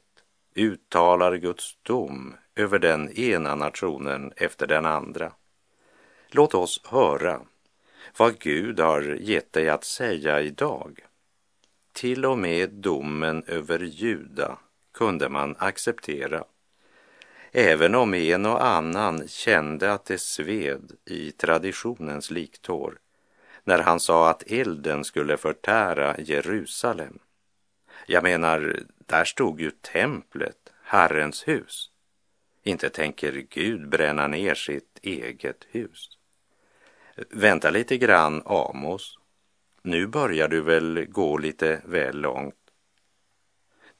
uttalar 0.55 1.35
Guds 1.35 1.77
dom 1.83 2.35
över 2.55 2.79
den 2.79 3.11
ena 3.11 3.55
nationen 3.55 4.33
efter 4.35 4.67
den 4.67 4.85
andra. 4.85 5.31
Låt 6.31 6.53
oss 6.53 6.81
höra 6.85 7.41
vad 8.17 8.39
Gud 8.39 8.79
har 8.79 9.01
gett 9.01 9.53
dig 9.53 9.69
att 9.69 9.83
säga 9.83 10.41
idag. 10.41 10.99
Till 11.93 12.25
och 12.25 12.37
med 12.37 12.69
domen 12.69 13.43
över 13.47 13.79
Juda 13.79 14.57
kunde 14.93 15.29
man 15.29 15.55
acceptera, 15.59 16.43
även 17.51 17.95
om 17.95 18.13
en 18.13 18.45
och 18.45 18.65
annan 18.65 19.27
kände 19.27 19.93
att 19.93 20.05
det 20.05 20.21
sved 20.21 20.91
i 21.05 21.31
traditionens 21.31 22.31
liktår 22.31 22.99
när 23.63 23.79
han 23.79 23.99
sa 23.99 24.29
att 24.29 24.43
elden 24.47 25.03
skulle 25.03 25.37
förtära 25.37 26.15
Jerusalem. 26.19 27.19
Jag 28.05 28.23
menar, 28.23 28.79
där 28.97 29.25
stod 29.25 29.61
ju 29.61 29.71
templet, 29.71 30.73
Herrens 30.83 31.47
hus. 31.47 31.92
Inte 32.63 32.89
tänker 32.89 33.45
Gud 33.49 33.89
bränna 33.89 34.27
ner 34.27 34.55
sitt 34.55 34.99
eget 35.01 35.65
hus. 35.71 36.09
Vänta 37.29 37.69
lite 37.69 37.97
grann, 37.97 38.41
Amos. 38.45 39.17
Nu 39.81 40.07
börjar 40.07 40.47
du 40.47 40.61
väl 40.61 41.05
gå 41.09 41.37
lite 41.37 41.81
väl 41.85 42.17
långt. 42.21 42.55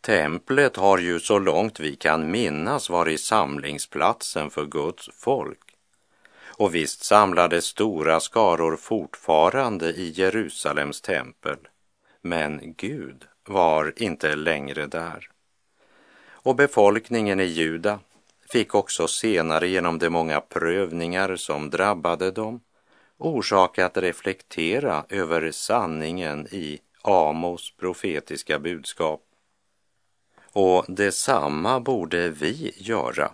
Templet 0.02 0.76
har 0.76 0.98
ju 0.98 1.20
så 1.20 1.40
långt 1.40 1.80
vi 1.80 1.96
kan 1.96 2.32
minnas 2.32 2.90
varit 2.90 3.20
samlingsplatsen 3.22 4.50
för 4.50 4.66
Guds 4.66 5.10
folk. 5.14 5.60
Och 6.58 6.76
visst 6.76 7.04
samlades 7.04 7.66
stora 7.66 8.20
skaror 8.20 8.78
fortfarande 8.78 9.90
i 9.92 10.10
Jerusalems 10.10 11.02
tempel. 11.02 11.58
Men 12.22 12.74
Gud 12.78 13.26
var 13.46 13.94
inte 13.96 14.36
längre 14.36 14.88
där. 14.88 15.30
Och 16.26 16.56
befolkningen 16.56 17.40
i 17.40 17.46
Juda 17.46 18.00
fick 18.54 18.76
också 18.76 19.08
senare 19.08 19.68
genom 19.68 20.00
de 20.00 20.10
många 20.10 20.42
prövningar 20.42 21.36
som 21.36 21.70
drabbade 21.70 22.32
dem 22.32 22.62
orsak 23.18 23.80
att 23.80 23.98
reflektera 23.98 25.06
över 25.10 25.52
sanningen 25.52 26.48
i 26.52 26.80
Amos 27.02 27.74
profetiska 27.78 28.60
budskap. 28.60 29.22
Och 30.52 30.86
detsamma 30.88 31.80
borde 31.80 32.30
vi 32.30 32.74
göra. 32.76 33.32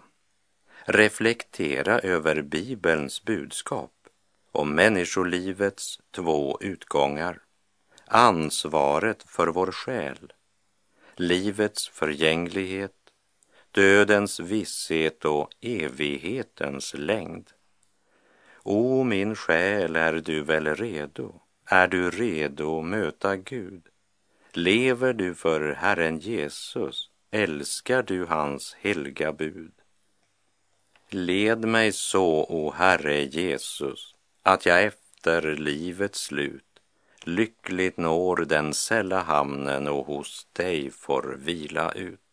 Reflektera 0.86 2.00
över 2.00 2.42
Bibelns 2.42 3.24
budskap 3.24 3.92
om 4.52 4.76
människolivets 4.76 6.00
två 6.12 6.58
utgångar. 6.62 7.40
Ansvaret 8.08 9.24
för 9.24 9.48
vår 9.48 9.72
själ, 9.72 10.34
livets 11.16 11.90
förgänglighet, 11.90 12.99
dödens 13.72 14.40
visshet 14.40 15.26
och 15.26 15.50
evighetens 15.62 16.94
längd. 16.94 17.52
O 18.64 19.04
min 19.04 19.36
själ, 19.36 19.96
är 19.96 20.14
du 20.14 20.44
väl 20.44 20.76
redo? 20.76 21.42
Är 21.66 21.88
du 21.88 22.10
redo 22.10 22.80
att 22.80 22.86
möta 22.86 23.36
Gud? 23.36 23.84
Lever 24.54 25.14
du 25.14 25.36
för 25.36 25.74
Herren 25.74 26.20
Jesus? 26.20 27.10
Älskar 27.32 28.04
du 28.04 28.26
hans 28.26 28.76
helga 28.80 29.34
bud? 29.34 29.74
Led 31.10 31.66
mig 31.66 31.92
så, 31.92 32.46
o 32.50 32.72
Herre 32.72 33.24
Jesus, 33.24 34.16
att 34.44 34.66
jag 34.66 34.84
efter 34.84 35.56
livets 35.56 36.20
slut 36.20 36.64
lyckligt 37.30 37.98
når 37.98 38.36
den 38.36 38.74
sälla 38.74 39.20
hamnen 39.20 39.88
och 39.88 40.06
hos 40.06 40.48
dig 40.54 40.92
får 40.92 41.36
vila 41.40 41.92
ut. 41.92 42.29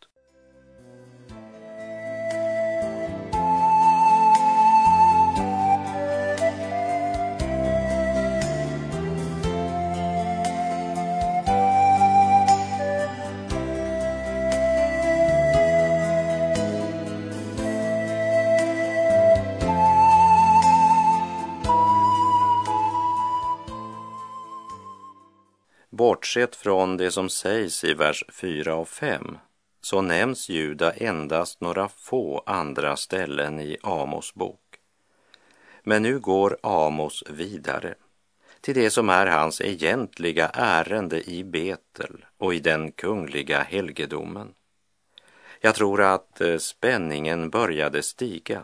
Bortsett 25.97 26.57
från 26.57 26.97
det 26.97 27.11
som 27.11 27.29
sägs 27.29 27.85
i 27.85 27.95
vers 27.95 28.25
4 28.33 28.75
och 28.75 28.89
5 28.89 29.39
så 29.81 30.01
nämns 30.01 30.49
Juda 30.49 30.93
endast 30.93 31.61
några 31.61 31.89
få 31.89 32.43
andra 32.47 32.97
ställen 32.97 33.61
i 33.61 33.77
Amos 33.83 34.35
bok. 34.35 34.61
Men 35.83 36.03
nu 36.03 36.19
går 36.19 36.59
Amos 36.63 37.25
vidare 37.31 37.95
till 38.61 38.75
det 38.75 38.91
som 38.91 39.09
är 39.09 39.27
hans 39.27 39.61
egentliga 39.61 40.49
ärende 40.49 41.31
i 41.31 41.45
Betel 41.45 42.25
och 42.39 42.55
i 42.55 42.61
den 42.61 42.93
kungliga 42.93 43.63
helgedomen. 43.63 44.55
Jag 45.61 45.75
tror 45.75 46.03
att 46.03 46.41
eh, 46.41 46.57
spänningen 46.57 47.51
började 47.51 48.03
stiga, 48.03 48.63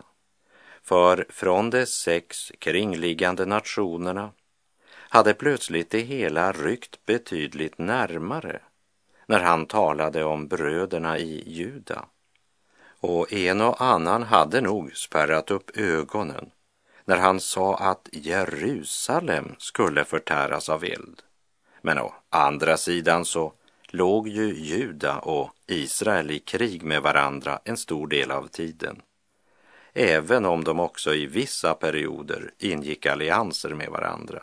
för 0.82 1.26
från 1.28 1.70
de 1.70 1.86
sex 1.86 2.52
kringliggande 2.58 3.46
nationerna 3.46 4.30
hade 5.12 5.34
plötsligt 5.34 5.90
det 5.90 6.00
hela 6.00 6.52
ryckt 6.52 7.06
betydligt 7.06 7.78
närmare 7.78 8.60
när 9.26 9.40
han 9.40 9.66
talade 9.66 10.24
om 10.24 10.48
bröderna 10.48 11.18
i 11.18 11.42
Juda. 11.46 12.04
Och 13.00 13.32
en 13.32 13.60
och 13.60 13.82
annan 13.82 14.22
hade 14.22 14.60
nog 14.60 14.96
spärrat 14.96 15.50
upp 15.50 15.76
ögonen 15.76 16.50
när 17.04 17.16
han 17.16 17.40
sa 17.40 17.76
att 17.76 18.08
Jerusalem 18.12 19.54
skulle 19.58 20.04
förtäras 20.04 20.68
av 20.68 20.84
eld. 20.84 21.22
Men 21.82 21.98
å 21.98 22.14
andra 22.30 22.76
sidan 22.76 23.24
så 23.24 23.52
låg 23.88 24.28
ju 24.28 24.54
Juda 24.54 25.18
och 25.18 25.50
Israel 25.66 26.30
i 26.30 26.38
krig 26.38 26.82
med 26.82 27.02
varandra 27.02 27.60
en 27.64 27.76
stor 27.76 28.06
del 28.06 28.30
av 28.30 28.46
tiden. 28.46 29.02
Även 29.92 30.44
om 30.44 30.64
de 30.64 30.80
också 30.80 31.14
i 31.14 31.26
vissa 31.26 31.74
perioder 31.74 32.50
ingick 32.58 33.06
allianser 33.06 33.74
med 33.74 33.88
varandra. 33.88 34.42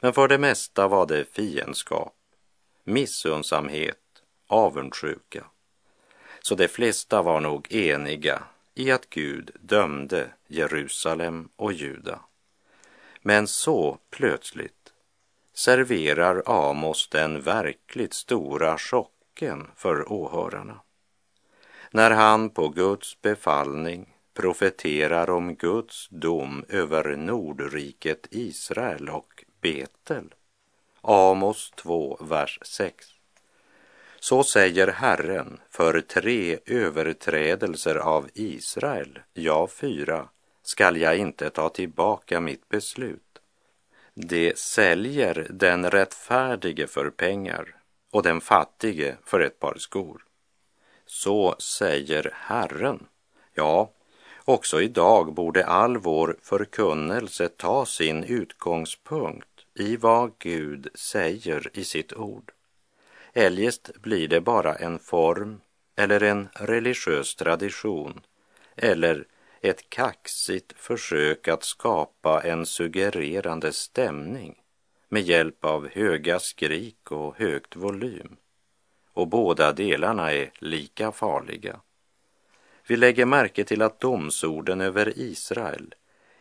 Men 0.00 0.12
för 0.12 0.28
det 0.28 0.38
mesta 0.38 0.88
var 0.88 1.06
det 1.06 1.24
fiendskap, 1.24 2.14
missundsamhet, 2.84 4.22
avundsjuka. 4.46 5.44
Så 6.40 6.54
de 6.54 6.68
flesta 6.68 7.22
var 7.22 7.40
nog 7.40 7.72
eniga 7.72 8.42
i 8.74 8.90
att 8.90 9.10
Gud 9.10 9.50
dömde 9.60 10.30
Jerusalem 10.46 11.48
och 11.56 11.72
Juda. 11.72 12.20
Men 13.22 13.46
så 13.46 13.98
plötsligt 14.10 14.92
serverar 15.54 16.42
Amos 16.46 17.08
den 17.08 17.40
verkligt 17.40 18.14
stora 18.14 18.78
chocken 18.78 19.66
för 19.76 20.12
åhörarna. 20.12 20.80
När 21.90 22.10
han 22.10 22.50
på 22.50 22.68
Guds 22.68 23.20
befallning 23.22 24.14
profeterar 24.34 25.30
om 25.30 25.54
Guds 25.54 26.08
dom 26.08 26.64
över 26.68 27.16
Nordriket 27.16 28.26
Israel 28.30 29.08
och 29.08 29.44
Betel. 29.60 30.34
Amos 31.00 31.70
2, 31.76 32.18
vers 32.20 32.58
6. 32.62 33.06
Så 34.20 34.42
säger 34.42 34.86
Herren, 34.86 35.60
för 35.70 36.00
tre 36.00 36.58
överträdelser 36.66 37.94
av 37.94 38.28
Israel, 38.34 39.18
ja 39.32 39.66
fyra, 39.66 40.28
skall 40.62 40.96
jag 40.96 41.16
inte 41.16 41.50
ta 41.50 41.68
tillbaka 41.68 42.40
mitt 42.40 42.68
beslut. 42.68 43.38
Det 44.14 44.58
säljer 44.58 45.46
den 45.50 45.90
rättfärdige 45.90 46.86
för 46.86 47.10
pengar 47.10 47.76
och 48.10 48.22
den 48.22 48.40
fattige 48.40 49.16
för 49.24 49.40
ett 49.40 49.58
par 49.58 49.74
skor. 49.78 50.24
Så 51.06 51.56
säger 51.58 52.30
Herren. 52.34 53.06
Ja, 53.54 53.90
också 54.48 54.82
idag 54.82 55.34
borde 55.34 55.66
all 55.66 55.96
vår 55.96 56.36
förkunnelse 56.42 57.48
ta 57.48 57.86
sin 57.86 58.24
utgångspunkt 58.24 59.48
i 59.74 59.96
vad 59.96 60.32
Gud 60.38 60.88
säger 60.94 61.70
i 61.72 61.84
sitt 61.84 62.12
ord. 62.12 62.52
Eljest 63.32 63.90
blir 64.02 64.28
det 64.28 64.40
bara 64.40 64.74
en 64.74 64.98
form 64.98 65.60
eller 65.96 66.22
en 66.22 66.48
religiös 66.54 67.34
tradition 67.34 68.20
eller 68.76 69.26
ett 69.60 69.90
kaxigt 69.90 70.72
försök 70.76 71.48
att 71.48 71.64
skapa 71.64 72.42
en 72.42 72.66
suggererande 72.66 73.72
stämning 73.72 74.54
med 75.08 75.22
hjälp 75.22 75.64
av 75.64 75.88
höga 75.88 76.38
skrik 76.38 77.12
och 77.12 77.36
högt 77.36 77.76
volym. 77.76 78.36
Och 79.12 79.28
båda 79.28 79.72
delarna 79.72 80.32
är 80.32 80.50
lika 80.58 81.12
farliga. 81.12 81.80
Vi 82.88 82.96
lägger 82.96 83.26
märke 83.26 83.64
till 83.64 83.82
att 83.82 84.00
domsorden 84.00 84.80
över 84.80 85.18
Israel 85.18 85.94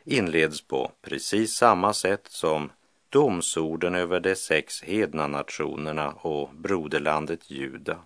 inleds 0.04 0.62
på 0.62 0.92
precis 1.02 1.54
samma 1.54 1.94
sätt 1.94 2.28
som 2.30 2.72
domsorden 3.10 3.96
över 3.96 4.20
de 4.20 4.36
sex 4.36 4.84
hedna 4.84 5.28
nationerna 5.28 6.12
och 6.12 6.50
broderlandet 6.54 7.52
Juda. 7.52 8.00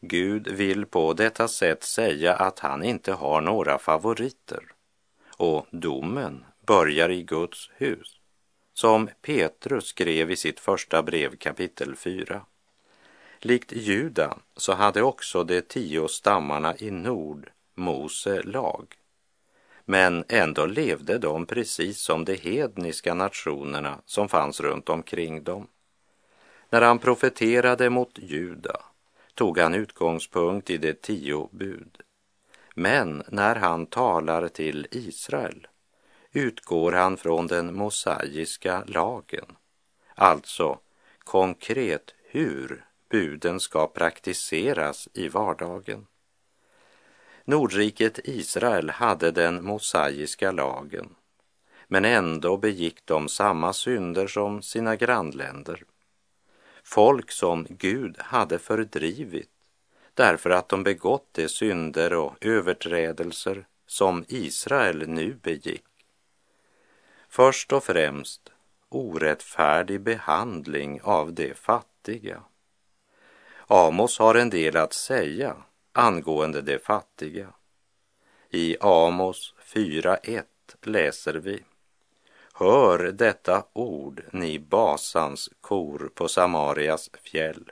Gud 0.00 0.48
vill 0.48 0.86
på 0.86 1.12
detta 1.12 1.48
sätt 1.48 1.82
säga 1.82 2.34
att 2.34 2.58
han 2.58 2.84
inte 2.84 3.12
har 3.12 3.40
några 3.40 3.78
favoriter 3.78 4.62
och 5.36 5.66
domen 5.70 6.44
börjar 6.66 7.08
i 7.08 7.22
Guds 7.22 7.70
hus, 7.76 8.16
som 8.74 9.08
Petrus 9.22 9.86
skrev 9.86 10.30
i 10.30 10.36
sitt 10.36 10.60
första 10.60 11.02
brev 11.02 11.36
kapitel 11.36 11.96
4. 11.96 12.42
Likt 13.40 13.72
Juda 13.72 14.38
så 14.56 14.72
hade 14.72 15.02
också 15.02 15.44
de 15.44 15.60
tio 15.60 16.08
stammarna 16.08 16.76
i 16.78 16.90
nord 16.90 17.50
Mose 17.74 18.42
lag. 18.42 18.94
Men 19.84 20.24
ändå 20.28 20.66
levde 20.66 21.18
de 21.18 21.46
precis 21.46 22.00
som 22.00 22.24
de 22.24 22.34
hedniska 22.34 23.14
nationerna 23.14 24.00
som 24.04 24.28
fanns 24.28 24.60
runt 24.60 24.88
omkring 24.88 25.44
dem. 25.44 25.66
När 26.70 26.82
han 26.82 26.98
profeterade 26.98 27.90
mot 27.90 28.18
Juda 28.18 28.80
tog 29.34 29.58
han 29.58 29.74
utgångspunkt 29.74 30.70
i 30.70 30.76
de 30.76 30.92
tio 30.92 31.48
bud. 31.52 32.00
Men 32.74 33.22
när 33.28 33.56
han 33.56 33.86
talar 33.86 34.48
till 34.48 34.86
Israel 34.90 35.66
utgår 36.32 36.92
han 36.92 37.16
från 37.16 37.46
den 37.46 37.74
mosaiska 37.74 38.84
lagen, 38.86 39.56
alltså 40.14 40.78
konkret 41.18 42.14
hur 42.30 42.87
buden 43.08 43.60
ska 43.60 43.86
praktiseras 43.86 45.08
i 45.12 45.28
vardagen. 45.28 46.06
Nordriket 47.44 48.18
Israel 48.24 48.90
hade 48.90 49.30
den 49.30 49.64
mosaiska 49.64 50.52
lagen, 50.52 51.14
men 51.86 52.04
ändå 52.04 52.56
begick 52.56 53.06
de 53.06 53.28
samma 53.28 53.72
synder 53.72 54.26
som 54.26 54.62
sina 54.62 54.96
grannländer. 54.96 55.84
Folk 56.84 57.30
som 57.30 57.66
Gud 57.70 58.18
hade 58.18 58.58
fördrivit 58.58 59.50
därför 60.18 60.50
att 60.50 60.68
de 60.68 60.82
begått 60.82 61.34
de 61.34 61.48
synder 61.48 62.12
och 62.12 62.36
överträdelser 62.40 63.66
som 63.86 64.24
Israel 64.28 65.08
nu 65.08 65.34
begick. 65.42 65.84
Först 67.28 67.72
och 67.72 67.84
främst 67.84 68.52
orättfärdig 68.88 70.00
behandling 70.00 71.00
av 71.02 71.34
de 71.34 71.54
fattiga. 71.54 72.42
Amos 73.70 74.18
har 74.18 74.34
en 74.34 74.50
del 74.50 74.76
att 74.76 74.92
säga 74.92 75.56
angående 75.92 76.62
de 76.62 76.78
fattiga. 76.78 77.52
I 78.50 78.76
Amos 78.80 79.54
4.1 79.74 80.42
läser 80.82 81.34
vi 81.34 81.62
Hör 82.52 82.98
detta 82.98 83.64
ord, 83.72 84.22
ni 84.32 84.58
Basans 84.58 85.50
kor 85.60 86.10
på 86.14 86.28
Samarias 86.28 87.10
fjäll. 87.22 87.70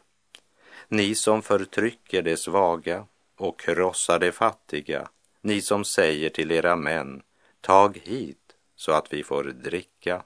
Ni 0.89 1.15
som 1.15 1.43
förtrycker 1.43 2.23
de 2.23 2.37
svaga 2.37 3.07
och 3.37 3.61
krossar 3.61 4.19
de 4.19 4.33
fattiga, 4.33 5.09
ni 5.41 5.61
som 5.61 5.85
säger 5.85 6.31
till 6.31 6.51
era 6.51 6.77
män, 6.77 7.23
tag 7.61 8.01
hit 8.05 8.57
så 8.77 8.93
att 8.93 9.13
vi 9.13 9.25
får 9.25 9.45
dricka. 9.45 10.23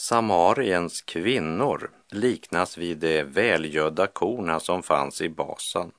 Samariens 0.00 1.02
kvinnor 1.02 1.90
liknas 2.10 2.78
vid 2.78 2.98
de 2.98 3.22
välgödda 3.22 4.06
korna 4.06 4.60
som 4.60 4.82
fanns 4.82 5.20
i 5.20 5.28
Basan. 5.28 5.92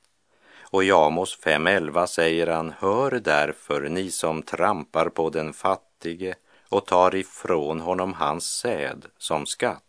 Och 0.61 0.83
i 0.83 0.91
Amos 0.91 1.39
5.11 1.43 2.05
säger 2.05 2.47
han, 2.47 2.73
hör 2.79 3.11
därför 3.11 3.89
ni 3.89 4.11
som 4.11 4.41
trampar 4.43 5.09
på 5.09 5.29
den 5.29 5.53
fattige 5.53 6.33
och 6.69 6.85
tar 6.85 7.15
ifrån 7.15 7.79
honom 7.79 8.13
hans 8.13 8.45
säd 8.45 9.05
som 9.17 9.45
skatt. 9.45 9.83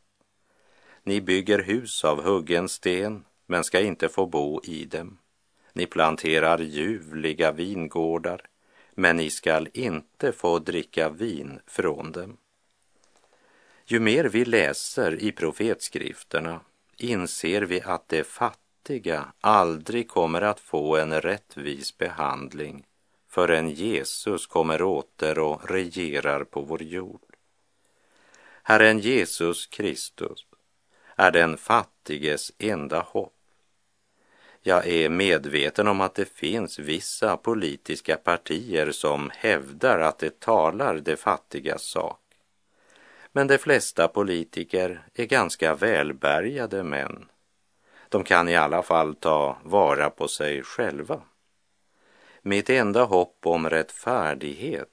Ni 1.02 1.20
bygger 1.20 1.58
hus 1.58 2.04
av 2.04 2.22
huggen 2.22 2.68
sten, 2.68 3.24
men 3.46 3.64
ska 3.64 3.80
inte 3.80 4.08
få 4.08 4.26
bo 4.26 4.60
i 4.64 4.84
dem. 4.84 5.18
Ni 5.72 5.86
planterar 5.86 6.58
ljuvliga 6.58 7.52
vingårdar, 7.52 8.42
men 8.94 9.16
ni 9.16 9.30
skall 9.30 9.68
inte 9.74 10.32
få 10.32 10.58
dricka 10.58 11.08
vin 11.08 11.60
från 11.66 12.12
dem. 12.12 12.36
Ju 13.92 14.00
mer 14.00 14.24
vi 14.24 14.44
läser 14.44 15.22
i 15.22 15.32
profetskrifterna 15.32 16.60
inser 16.96 17.62
vi 17.62 17.80
att 17.80 18.08
de 18.08 18.24
fattiga 18.24 19.24
aldrig 19.40 20.08
kommer 20.08 20.42
att 20.42 20.60
få 20.60 20.96
en 20.96 21.20
rättvis 21.20 21.98
behandling 21.98 22.86
förrän 23.28 23.70
Jesus 23.70 24.46
kommer 24.46 24.82
åter 24.82 25.38
och 25.38 25.70
regerar 25.70 26.44
på 26.44 26.60
vår 26.60 26.82
jord. 26.82 27.20
Herren 28.62 28.98
Jesus 28.98 29.66
Kristus 29.66 30.46
är 31.16 31.30
den 31.30 31.56
fattiges 31.56 32.52
enda 32.58 33.00
hopp. 33.00 33.36
Jag 34.62 34.86
är 34.86 35.08
medveten 35.08 35.88
om 35.88 36.00
att 36.00 36.14
det 36.14 36.32
finns 36.32 36.78
vissa 36.78 37.36
politiska 37.36 38.16
partier 38.16 38.92
som 38.92 39.30
hävdar 39.34 39.98
att 39.98 40.18
det 40.18 40.40
talar 40.40 40.98
de 40.98 41.16
fattigas 41.16 41.82
sak. 41.82 42.21
Men 43.32 43.46
de 43.46 43.58
flesta 43.58 44.08
politiker 44.08 45.06
är 45.14 45.24
ganska 45.24 45.74
välbärgade 45.74 46.82
män. 46.82 47.28
De 48.08 48.24
kan 48.24 48.48
i 48.48 48.56
alla 48.56 48.82
fall 48.82 49.14
ta 49.14 49.58
vara 49.64 50.10
på 50.10 50.28
sig 50.28 50.62
själva. 50.62 51.22
Mitt 52.42 52.70
enda 52.70 53.04
hopp 53.04 53.46
om 53.46 53.70
rättfärdighet 53.70 54.88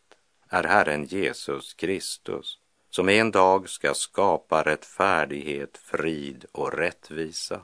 är 0.49 0.63
Herren 0.63 1.05
Jesus 1.05 1.73
Kristus 1.73 2.59
som 2.89 3.09
en 3.09 3.31
dag 3.31 3.69
ska 3.69 3.93
skapa 3.93 4.63
rättfärdighet, 4.63 5.77
frid 5.77 6.45
och 6.51 6.73
rättvisa. 6.73 7.61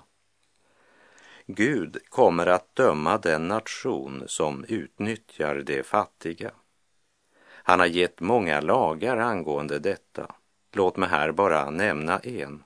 Gud 1.46 1.98
kommer 2.10 2.48
att 2.48 2.76
döma 2.76 3.18
den 3.18 3.48
nation 3.48 4.24
som 4.28 4.66
utnyttjar 4.68 5.56
de 5.56 5.84
fattiga. 5.84 6.52
Han 7.46 7.80
har 7.80 7.88
gett 7.88 8.20
många 8.20 8.62
lagar 8.62 9.18
angående 9.18 9.80
detta. 9.80 10.36
Låt 10.76 10.98
mig 10.98 11.10
här 11.10 11.32
bara 11.32 11.70
nämna 11.70 12.20
en. 12.20 12.64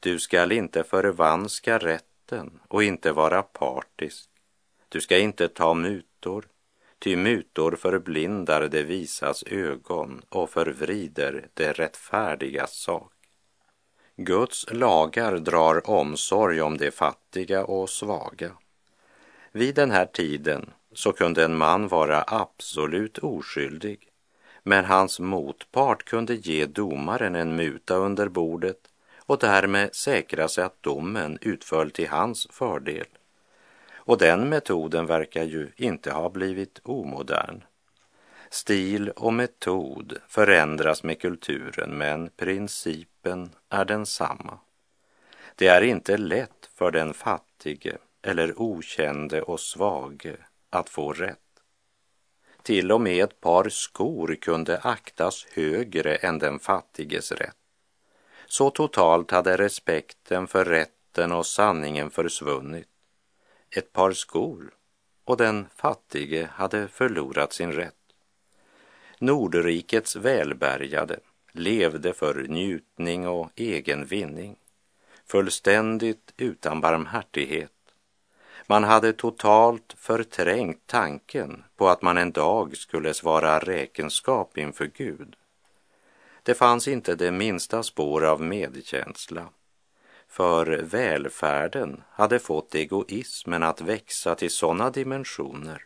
Du 0.00 0.18
skall 0.18 0.52
inte 0.52 0.84
förvanska 0.84 1.78
rätten 1.78 2.60
och 2.68 2.82
inte 2.82 3.12
vara 3.12 3.42
partisk. 3.42 4.28
Du 4.88 5.00
skall 5.00 5.18
inte 5.18 5.48
ta 5.48 5.74
mutor, 5.74 6.48
ty 6.98 7.16
mutor 7.16 7.76
förblindar 7.76 8.68
det 8.68 8.82
visas 8.82 9.44
ögon 9.46 10.22
och 10.28 10.50
förvrider 10.50 11.48
det 11.54 11.72
rättfärdigas 11.72 12.74
sak. 12.76 13.12
Guds 14.16 14.66
lagar 14.72 15.38
drar 15.38 15.90
omsorg 15.90 16.62
om 16.62 16.76
de 16.76 16.90
fattiga 16.90 17.64
och 17.64 17.90
svaga. 17.90 18.52
Vid 19.52 19.74
den 19.74 19.90
här 19.90 20.06
tiden 20.06 20.70
så 20.92 21.12
kunde 21.12 21.44
en 21.44 21.56
man 21.56 21.88
vara 21.88 22.24
absolut 22.26 23.18
oskyldig, 23.18 24.08
men 24.68 24.84
hans 24.84 25.20
motpart 25.20 26.04
kunde 26.04 26.34
ge 26.34 26.66
domaren 26.66 27.34
en 27.34 27.56
muta 27.56 27.94
under 27.94 28.28
bordet 28.28 28.78
och 29.18 29.38
därmed 29.38 29.94
säkra 29.94 30.48
sig 30.48 30.64
att 30.64 30.82
domen 30.82 31.38
utföll 31.40 31.90
till 31.90 32.08
hans 32.08 32.46
fördel. 32.50 33.06
Och 33.94 34.18
den 34.18 34.48
metoden 34.48 35.06
verkar 35.06 35.44
ju 35.44 35.68
inte 35.76 36.12
ha 36.12 36.30
blivit 36.30 36.80
omodern. 36.82 37.64
Stil 38.50 39.10
och 39.10 39.32
metod 39.32 40.18
förändras 40.28 41.02
med 41.02 41.20
kulturen, 41.20 41.98
men 41.98 42.30
principen 42.36 43.50
är 43.68 43.84
densamma. 43.84 44.58
Det 45.54 45.66
är 45.66 45.82
inte 45.82 46.16
lätt 46.16 46.70
för 46.74 46.90
den 46.90 47.14
fattige 47.14 47.96
eller 48.22 48.62
okände 48.62 49.42
och 49.42 49.60
svage 49.60 50.36
att 50.70 50.88
få 50.88 51.12
rätt. 51.12 51.45
Till 52.66 52.92
och 52.92 53.00
med 53.00 53.24
ett 53.24 53.40
par 53.40 53.68
skor 53.68 54.34
kunde 54.40 54.78
aktas 54.78 55.46
högre 55.52 56.14
än 56.14 56.38
den 56.38 56.58
fattiges 56.58 57.32
rätt. 57.32 57.56
Så 58.46 58.70
totalt 58.70 59.30
hade 59.30 59.56
respekten 59.56 60.46
för 60.46 60.64
rätten 60.64 61.32
och 61.32 61.46
sanningen 61.46 62.10
försvunnit. 62.10 62.88
Ett 63.70 63.92
par 63.92 64.12
skor 64.12 64.70
och 65.24 65.36
den 65.36 65.66
fattige 65.76 66.48
hade 66.52 66.88
förlorat 66.88 67.52
sin 67.52 67.72
rätt. 67.72 67.94
Nordrikets 69.18 70.16
välbärgade 70.16 71.20
levde 71.52 72.12
för 72.12 72.34
njutning 72.48 73.28
och 73.28 73.50
egen 73.56 74.04
vinning, 74.04 74.56
fullständigt 75.26 76.32
utan 76.36 76.80
barmhärtighet. 76.80 77.75
Man 78.68 78.84
hade 78.84 79.12
totalt 79.12 79.94
förträngt 79.98 80.86
tanken 80.86 81.64
på 81.76 81.88
att 81.88 82.02
man 82.02 82.18
en 82.18 82.32
dag 82.32 82.76
skulle 82.76 83.14
svara 83.14 83.58
räkenskap 83.58 84.58
inför 84.58 84.86
Gud. 84.86 85.36
Det 86.42 86.54
fanns 86.54 86.88
inte 86.88 87.14
det 87.14 87.30
minsta 87.30 87.82
spår 87.82 88.24
av 88.24 88.42
medkänsla, 88.42 89.48
för 90.28 90.66
välfärden 90.66 92.02
hade 92.10 92.38
fått 92.38 92.74
egoismen 92.74 93.62
att 93.62 93.80
växa 93.80 94.34
till 94.34 94.50
sådana 94.50 94.90
dimensioner 94.90 95.82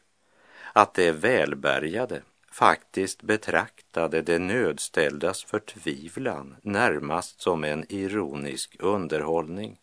att 0.73 0.95
det 0.95 1.13
välbärgade 1.13 2.23
faktiskt 2.53 3.23
betraktade 3.23 4.23
de 4.23 4.39
nödställdas 4.39 5.45
förtvivlan 5.45 6.57
närmast 6.63 7.41
som 7.41 7.65
en 7.65 7.93
ironisk 7.93 8.77
underhållning. 8.79 9.79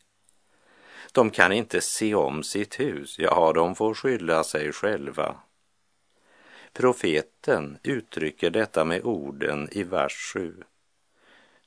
De 1.11 1.29
kan 1.29 1.51
inte 1.51 1.81
se 1.81 2.15
om 2.15 2.43
sitt 2.43 2.79
hus, 2.79 3.19
ja, 3.19 3.53
de 3.53 3.75
får 3.75 3.93
skylla 3.93 4.43
sig 4.43 4.71
själva. 4.71 5.35
Profeten 6.73 7.77
uttrycker 7.83 8.49
detta 8.49 8.85
med 8.85 9.03
orden 9.03 9.69
i 9.71 9.83
vers 9.83 10.33
7. 10.33 10.63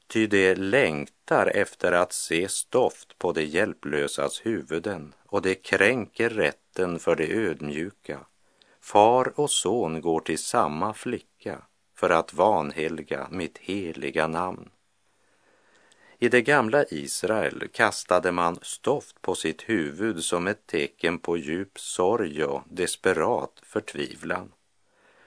Ty 0.06 0.26
de 0.26 0.54
längtar 0.54 1.46
efter 1.46 1.92
att 1.92 2.12
se 2.12 2.48
stoft 2.48 3.18
på 3.18 3.32
de 3.32 3.44
hjälplösas 3.44 4.46
huvuden 4.46 5.14
och 5.26 5.42
det 5.42 5.54
kränker 5.54 6.30
rätten 6.30 6.98
för 6.98 7.16
de 7.16 7.32
ödmjuka 7.32 8.20
Far 8.80 9.32
och 9.40 9.50
son 9.50 10.00
går 10.00 10.20
till 10.20 10.38
samma 10.38 10.94
flicka 10.94 11.62
för 11.94 12.10
att 12.10 12.34
vanhelga 12.34 13.28
mitt 13.30 13.58
heliga 13.58 14.26
namn. 14.26 14.70
I 16.22 16.28
det 16.28 16.42
gamla 16.42 16.84
Israel 16.84 17.68
kastade 17.72 18.32
man 18.32 18.58
stoft 18.62 19.22
på 19.22 19.34
sitt 19.34 19.62
huvud 19.68 20.24
som 20.24 20.46
ett 20.46 20.66
tecken 20.66 21.18
på 21.18 21.36
djup 21.36 21.80
sorg 21.80 22.44
och 22.44 22.62
desperat 22.68 23.60
förtvivlan. 23.62 24.52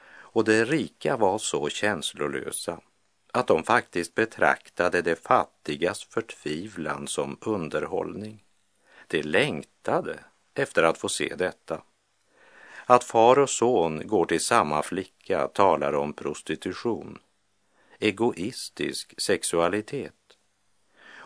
Och 0.05 0.43
de 0.43 0.65
rika 0.65 1.17
var 1.17 1.37
så 1.37 1.69
känslolösa 1.69 2.79
att 3.31 3.47
de 3.47 3.63
faktiskt 3.63 4.15
betraktade 4.15 5.01
de 5.01 5.15
fattigas 5.15 6.03
förtvivlan 6.03 7.07
som 7.07 7.37
underhållning. 7.41 8.43
De 9.07 9.21
längtade 9.21 10.19
efter 10.53 10.83
att 10.83 10.97
få 10.97 11.09
se 11.09 11.35
detta. 11.37 11.81
Att 12.85 13.03
far 13.03 13.39
och 13.39 13.49
son 13.49 14.07
går 14.07 14.25
till 14.25 14.41
samma 14.41 14.83
flicka 14.83 15.47
talar 15.47 15.93
om 15.93 16.13
prostitution, 16.13 17.19
egoistisk 17.99 19.21
sexualitet. 19.21 20.13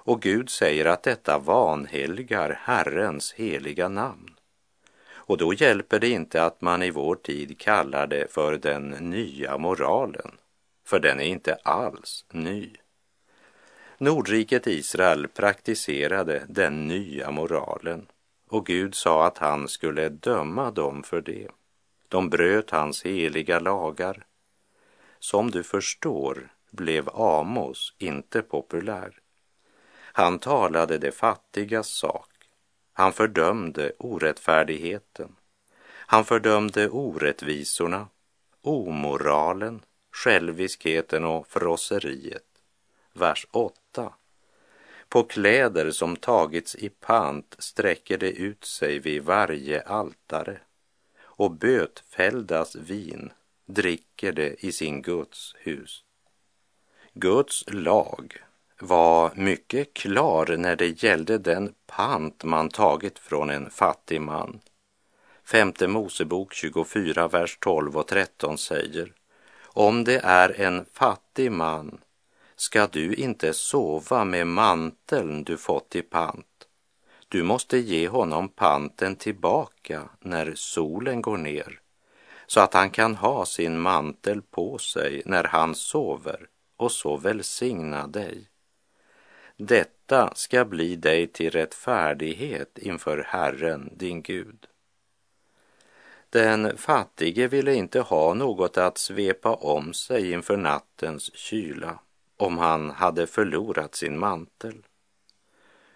Och 0.07 0.21
Gud 0.21 0.49
säger 0.49 0.85
att 0.85 1.03
detta 1.03 1.39
vanhelgar 1.39 2.59
Herrens 2.63 3.33
heliga 3.33 3.87
namn. 3.87 4.35
Och 5.09 5.37
då 5.37 5.53
hjälper 5.53 5.99
det 5.99 6.09
inte 6.09 6.43
att 6.43 6.61
man 6.61 6.83
i 6.83 6.91
vår 6.91 7.15
tid 7.15 7.59
kallar 7.59 8.07
det 8.07 8.31
för 8.31 8.57
den 8.57 8.89
nya 8.89 9.57
moralen, 9.57 10.31
för 10.85 10.99
den 10.99 11.19
är 11.19 11.25
inte 11.25 11.55
alls 11.55 12.25
ny. 12.31 12.73
Nordriket 13.97 14.67
Israel 14.67 15.27
praktiserade 15.27 16.43
den 16.47 16.87
nya 16.87 17.31
moralen 17.31 18.07
och 18.49 18.65
Gud 18.65 18.95
sa 18.95 19.27
att 19.27 19.37
han 19.37 19.67
skulle 19.67 20.09
döma 20.09 20.71
dem 20.71 21.03
för 21.03 21.21
det. 21.21 21.47
De 22.07 22.29
bröt 22.29 22.69
hans 22.69 23.05
heliga 23.05 23.59
lagar. 23.59 24.25
Som 25.19 25.51
du 25.51 25.63
förstår 25.63 26.49
blev 26.71 27.09
Amos 27.09 27.95
inte 27.97 28.41
populär. 28.41 29.19
Han 30.17 30.39
talade 30.39 30.97
de 30.97 31.11
fattigas 31.11 31.89
sak. 31.89 32.29
Han 32.93 33.13
fördömde 33.13 33.91
orättfärdigheten. 33.99 35.35
Han 35.87 36.25
fördömde 36.25 36.89
orättvisorna, 36.89 38.07
omoralen, 38.61 39.81
själviskheten 40.11 41.25
och 41.25 41.47
frosseriet. 41.47 42.45
Vers 43.13 43.47
8. 43.51 44.13
På 45.09 45.23
kläder 45.23 45.91
som 45.91 46.15
tagits 46.15 46.75
i 46.75 46.89
pant 46.89 47.55
sträcker 47.59 48.17
det 48.17 48.31
ut 48.31 48.65
sig 48.65 48.99
vid 48.99 49.23
varje 49.23 49.81
altare 49.81 50.59
och 51.19 51.51
bötfälldas 51.51 52.75
vin 52.75 53.31
dricker 53.65 54.31
det 54.31 54.65
i 54.65 54.71
sin 54.71 55.01
Guds 55.01 55.55
hus. 55.57 56.03
Guds 57.13 57.63
lag 57.67 58.46
var 58.79 59.31
mycket 59.35 59.93
klar 59.93 60.57
när 60.57 60.75
det 60.75 61.03
gällde 61.03 61.37
den 61.37 61.73
pant 61.87 62.43
man 62.43 62.69
tagit 62.69 63.19
från 63.19 63.49
en 63.49 63.69
fattig 63.69 64.21
man. 64.21 64.59
Femte 65.43 65.87
Mosebok 65.87 66.53
24, 66.53 67.27
vers 67.27 67.57
12 67.61 67.97
och 67.97 68.07
13 68.07 68.57
säger 68.57 69.13
Om 69.63 70.03
det 70.03 70.19
är 70.23 70.61
en 70.61 70.85
fattig 70.93 71.51
man 71.51 71.97
ska 72.55 72.87
du 72.87 73.13
inte 73.13 73.53
sova 73.53 74.25
med 74.25 74.47
manteln 74.47 75.43
du 75.43 75.57
fått 75.57 75.95
i 75.95 76.01
pant. 76.01 76.67
Du 77.27 77.43
måste 77.43 77.77
ge 77.77 78.07
honom 78.07 78.49
panten 78.49 79.15
tillbaka 79.15 80.09
när 80.19 80.53
solen 80.55 81.21
går 81.21 81.37
ner 81.37 81.79
så 82.47 82.59
att 82.59 82.73
han 82.73 82.89
kan 82.89 83.15
ha 83.15 83.45
sin 83.45 83.79
mantel 83.79 84.41
på 84.41 84.77
sig 84.77 85.21
när 85.25 85.43
han 85.43 85.75
sover 85.75 86.47
och 86.77 86.91
så 86.91 87.17
välsigna 87.17 88.07
dig. 88.07 88.47
Detta 89.59 90.31
ska 90.35 90.65
bli 90.65 90.95
dig 90.95 91.27
till 91.27 91.49
rättfärdighet 91.49 92.77
inför 92.77 93.17
Herren, 93.27 93.93
din 93.95 94.21
Gud. 94.21 94.67
Den 96.29 96.77
fattige 96.77 97.47
ville 97.47 97.73
inte 97.73 97.99
ha 97.99 98.33
något 98.33 98.77
att 98.77 98.97
svepa 98.97 99.53
om 99.53 99.93
sig 99.93 100.31
inför 100.31 100.57
nattens 100.57 101.35
kyla 101.35 101.99
om 102.37 102.57
han 102.57 102.89
hade 102.89 103.27
förlorat 103.27 103.95
sin 103.95 104.19
mantel. 104.19 104.85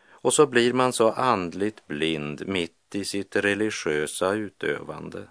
Och 0.10 0.34
så 0.34 0.47
blir 0.47 0.74
man 0.74 0.93
så 0.93 1.12
andligt 1.12 1.88
blind 1.88 2.47
mitt 2.47 2.95
i 2.95 3.06
sitt 3.06 3.36
religiösa 3.36 4.32
utövande 4.32 5.28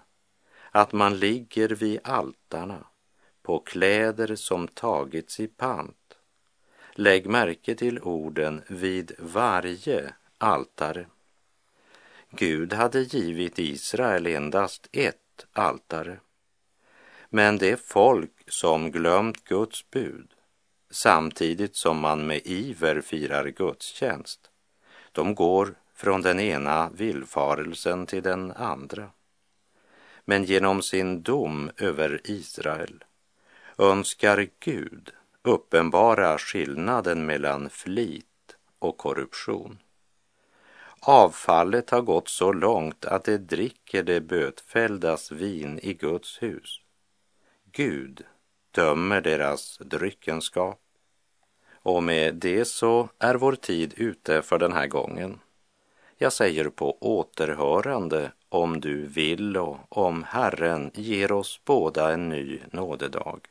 att 0.71 0.93
man 0.93 1.19
ligger 1.19 1.69
vid 1.69 1.99
altarna 2.03 2.87
på 3.41 3.59
kläder 3.59 4.35
som 4.35 4.67
tagits 4.67 5.39
i 5.39 5.47
pant 5.47 6.17
Lägg 6.93 7.27
märke 7.29 7.75
till 7.75 7.99
orden 7.99 8.61
vid 8.67 9.11
varje 9.19 10.13
altare. 10.37 11.05
Gud 12.29 12.73
hade 12.73 13.01
givit 13.01 13.59
Israel 13.59 14.27
endast 14.27 14.89
ett 14.91 15.45
altare. 15.53 16.19
Men 17.29 17.57
det 17.57 17.81
folk 17.81 18.31
som 18.47 18.91
glömt 18.91 19.43
Guds 19.43 19.89
bud 19.89 20.27
samtidigt 20.89 21.75
som 21.75 21.99
man 21.99 22.27
med 22.27 22.41
iver 22.45 23.01
firar 23.01 23.45
gudstjänst, 23.47 24.49
de 25.11 25.35
går 25.35 25.75
från 25.95 26.21
den 26.21 26.39
ena 26.39 26.89
villfarelsen 26.89 28.05
till 28.05 28.23
den 28.23 28.51
andra. 28.51 29.09
Men 30.25 30.43
genom 30.43 30.81
sin 30.81 31.23
dom 31.23 31.71
över 31.77 32.21
Israel 32.23 33.03
önskar 33.77 34.47
Gud 34.59 35.11
uppenbara 35.43 36.37
skillnaden 36.37 37.25
mellan 37.25 37.69
flit 37.69 38.25
och 38.79 38.97
korruption. 38.97 39.77
Avfallet 40.99 41.89
har 41.89 42.01
gått 42.01 42.29
så 42.29 42.53
långt 42.53 43.05
att 43.05 43.23
det 43.23 43.37
dricker 43.37 44.03
det 44.03 44.21
bötfälldas 44.21 45.31
vin 45.31 45.79
i 45.83 45.93
Guds 45.93 46.43
hus. 46.43 46.79
Gud 47.71 48.25
dömer 48.71 49.21
deras 49.21 49.77
dryckenskap. 49.77 50.79
Och 51.83 52.03
med 52.03 52.35
det 52.35 52.65
så 52.65 53.09
är 53.19 53.35
vår 53.35 53.55
tid 53.55 53.93
ute 53.97 54.41
för 54.41 54.59
den 54.59 54.73
här 54.73 54.87
gången. 54.87 55.39
Jag 56.17 56.33
säger 56.33 56.69
på 56.69 56.97
återhörande 57.01 58.31
om 58.49 58.81
du 58.81 59.07
vill 59.07 59.57
och 59.57 59.77
om 59.89 60.23
Herren 60.23 60.91
ger 60.93 61.31
oss 61.31 61.61
båda 61.65 62.13
en 62.13 62.29
ny 62.29 62.59
nådedag. 62.71 63.50